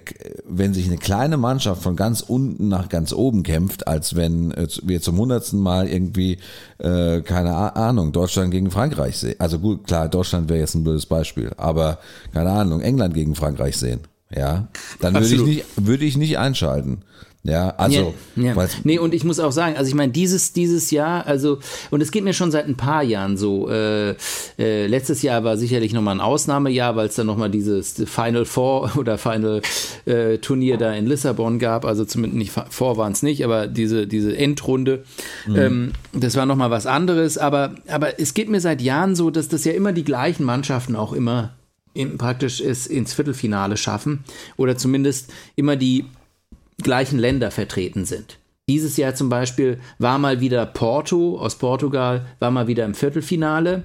[0.48, 4.66] wenn sich eine kleine Mannschaft von ganz unten nach ganz oben kämpft, als wenn äh,
[4.82, 6.38] wir zum hundertsten Mal irgendwie,
[6.78, 9.36] äh, keine Ahnung, Deutschland gegen Frankreich sehen.
[9.38, 11.98] Also gut, klar, Deutschland wäre jetzt ein blödes Beispiel, aber
[12.32, 14.00] keine Ahnung, England gegen Frankreich sehen.
[14.34, 14.68] Ja,
[15.00, 17.02] dann würde ich nicht, würde ich nicht einschalten.
[17.45, 18.14] Ja, also.
[18.36, 18.68] Ja, ja.
[18.84, 21.59] Nee, und ich muss auch sagen, also ich meine, dieses, dieses Jahr, also,
[21.90, 23.68] und es geht mir schon seit ein paar Jahren so.
[23.68, 24.14] Äh,
[24.59, 28.93] äh, letztes Jahr war sicherlich nochmal ein Ausnahmejahr, weil es dann nochmal dieses Final Four
[28.97, 29.61] oder Final
[30.05, 31.84] äh, Turnier da in Lissabon gab.
[31.84, 35.03] Also zumindest nicht vor waren es nicht, aber diese, diese Endrunde,
[35.47, 35.57] mhm.
[35.57, 37.38] ähm, das war nochmal was anderes.
[37.38, 40.95] Aber, aber es geht mir seit Jahren so, dass das ja immer die gleichen Mannschaften
[40.95, 41.55] auch immer
[41.93, 44.22] in, praktisch ist ins Viertelfinale schaffen.
[44.57, 46.05] Oder zumindest immer die
[46.82, 48.38] gleichen Länder vertreten sind.
[48.68, 53.84] Dieses Jahr zum Beispiel war mal wieder Porto aus Portugal, war mal wieder im Viertelfinale.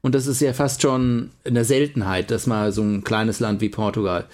[0.00, 3.68] Und das ist ja fast schon eine Seltenheit, dass mal so ein kleines Land wie
[3.68, 4.26] Portugal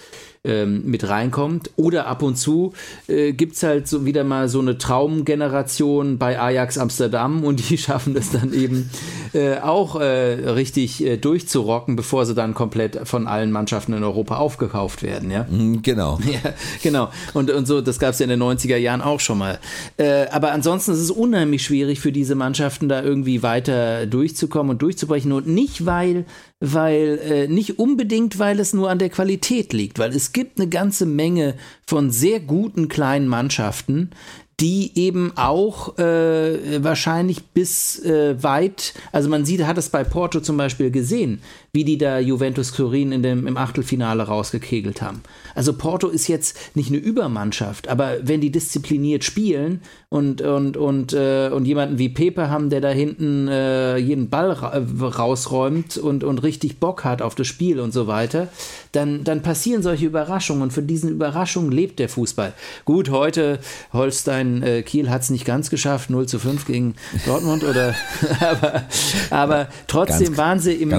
[0.45, 1.71] ähm, mit reinkommt.
[1.75, 2.73] Oder ab und zu
[3.07, 7.77] äh, gibt es halt so wieder mal so eine Traumgeneration bei Ajax Amsterdam und die
[7.77, 8.89] schaffen es dann eben
[9.33, 10.05] äh, auch äh,
[10.49, 15.31] richtig äh, durchzurocken, bevor sie dann komplett von allen Mannschaften in Europa aufgekauft werden.
[15.31, 15.45] Ja?
[15.49, 16.19] Mhm, genau.
[16.35, 16.53] Ja,
[16.83, 17.11] genau.
[17.33, 19.59] Und, und so, das gab es ja in den 90er Jahren auch schon mal.
[19.95, 24.81] Äh, aber ansonsten ist es unheimlich schwierig für diese Mannschaften da irgendwie weiter durchzukommen und
[24.81, 25.31] durchzubrechen.
[25.31, 26.25] Und nicht, weil
[26.59, 30.69] weil äh, nicht unbedingt, weil es nur an der Qualität liegt, weil es gibt eine
[30.69, 34.11] ganze Menge von sehr guten kleinen Mannschaften,
[34.59, 40.39] die eben auch äh, wahrscheinlich bis äh, weit, also man sieht, hat es bei Porto
[40.39, 41.41] zum Beispiel gesehen,
[41.75, 45.21] wie die da Juventus Turin in dem, im Achtelfinale rausgekegelt haben.
[45.55, 51.11] Also Porto ist jetzt nicht eine Übermannschaft, aber wenn die diszipliniert spielen und, und, und,
[51.11, 55.97] äh, und jemanden wie Pepe haben, der da hinten äh, jeden Ball ra äh, rausräumt
[55.97, 58.47] und, und richtig Bock hat auf das Spiel und so weiter,
[58.93, 62.53] dann, dann passieren solche Überraschungen und von diesen Überraschungen lebt der Fußball.
[62.85, 63.59] Gut, heute
[63.91, 66.95] Holstein äh, Kiel hat es nicht ganz geschafft, 0 zu 5 gegen
[67.25, 67.93] Dortmund oder
[68.39, 68.83] aber,
[69.29, 70.91] aber trotzdem ganz, waren sie im,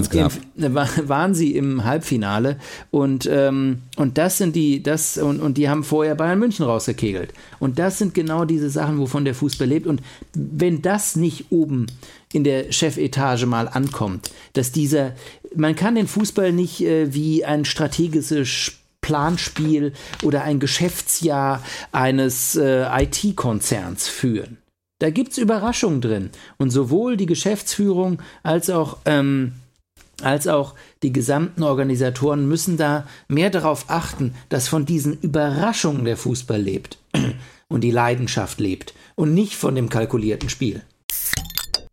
[0.57, 2.58] im waren sie im Halbfinale
[2.90, 7.32] und, ähm, und das sind die, das, und, und die haben vorher Bayern München rausgekegelt.
[7.58, 9.86] Und das sind genau diese Sachen, wovon der Fußball lebt.
[9.86, 10.02] Und
[10.34, 11.86] wenn das nicht oben
[12.32, 15.12] in der Chefetage mal ankommt, dass dieser,
[15.54, 19.92] man kann den Fußball nicht äh, wie ein strategisches Planspiel
[20.22, 21.62] oder ein Geschäftsjahr
[21.92, 24.58] eines äh, IT-Konzerns führen.
[24.98, 26.30] Da gibt es Überraschungen drin.
[26.56, 29.52] Und sowohl die Geschäftsführung als auch ähm,
[30.22, 36.16] als auch die gesamten Organisatoren müssen da mehr darauf achten, dass von diesen Überraschungen der
[36.16, 36.98] Fußball lebt
[37.68, 40.82] und die Leidenschaft lebt und nicht von dem kalkulierten Spiel.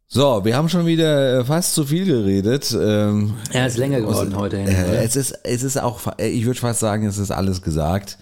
[0.08, 2.72] So, wir haben schon wieder äh, fast zu viel geredet.
[2.80, 4.58] Ähm, ja, ist länger geworden heute.
[4.58, 8.20] Äh, es, ist, es ist auch, äh, ich würde fast sagen, es ist alles gesagt.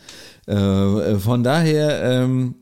[0.48, 2.56] Äh, von daher ähm,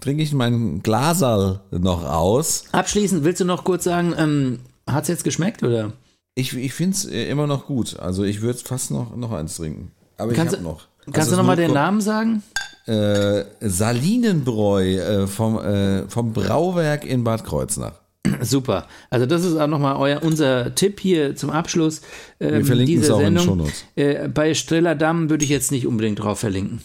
[0.00, 2.64] trinke ich mein Glasal noch aus.
[2.72, 5.92] Abschließend willst du noch kurz sagen, ähm, hat es jetzt geschmeckt oder?
[6.38, 7.98] Ich, ich finde es äh, immer noch gut.
[7.98, 9.90] Also ich würde fast noch, noch eins trinken.
[10.16, 10.86] Aber kannst ich habe noch.
[11.06, 12.44] Kannst also du nochmal den Namen sagen?
[12.86, 17.94] Äh, Salinenbräu äh, vom, äh, vom Brauwerk in Bad Kreuznach.
[18.40, 18.86] Super.
[19.10, 22.02] Also das ist auch nochmal euer, unser Tipp hier zum Abschluss
[22.38, 23.70] ähm, Wir verlinken dieser es auch Sendung.
[23.96, 26.82] In äh, bei Striller Damm würde ich jetzt nicht unbedingt drauf verlinken.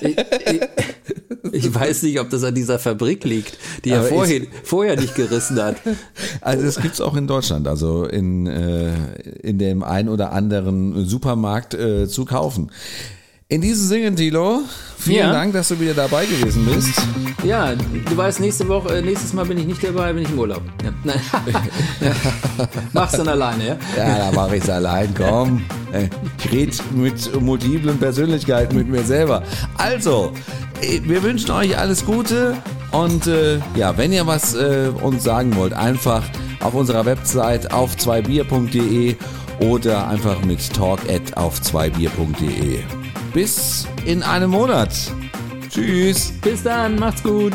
[0.00, 0.16] ich,
[0.46, 0.60] ich,
[1.50, 5.60] ich, weiß nicht, ob das an dieser Fabrik liegt, die er vorher, vorher nicht gerissen
[5.60, 5.76] hat.
[6.40, 8.94] Also das gibt es auch in Deutschland, also in, äh,
[9.42, 12.70] in dem ein oder anderen Supermarkt äh, zu kaufen.
[13.52, 14.62] In diesem Sinne, Tilo,
[14.96, 15.32] vielen Ja.
[15.32, 16.94] Dank, dass du wieder dabei gewesen bist.
[17.44, 20.38] Ja, du weißt, nächste Woche, äh, nächstes Mal bin ich nicht dabei, bin ich im
[20.38, 20.62] Urlaub.
[20.82, 20.90] Ja.
[21.04, 21.20] Nein.
[22.00, 22.66] ja.
[22.94, 23.76] Mach's dann alleine, ja?
[23.94, 25.62] Ja, da mache ich es allein, komm.
[25.92, 26.08] Äh,
[26.42, 29.42] Ich rede mit multiplen Persönlichkeiten mit mir selber.
[29.76, 30.32] Also,
[30.80, 32.56] äh, wir wünschen euch alles Gute
[32.92, 36.22] und äh, ja, wenn ihr was äh, uns sagen wollt, einfach
[36.60, 39.14] auf unserer Website auf zweibier.de
[39.60, 42.78] oder einfach mit talk at auf zweibier.de
[43.32, 44.90] bis in einem Monat.
[45.68, 46.32] Tschüss.
[46.42, 47.52] Bis dann, macht's gut.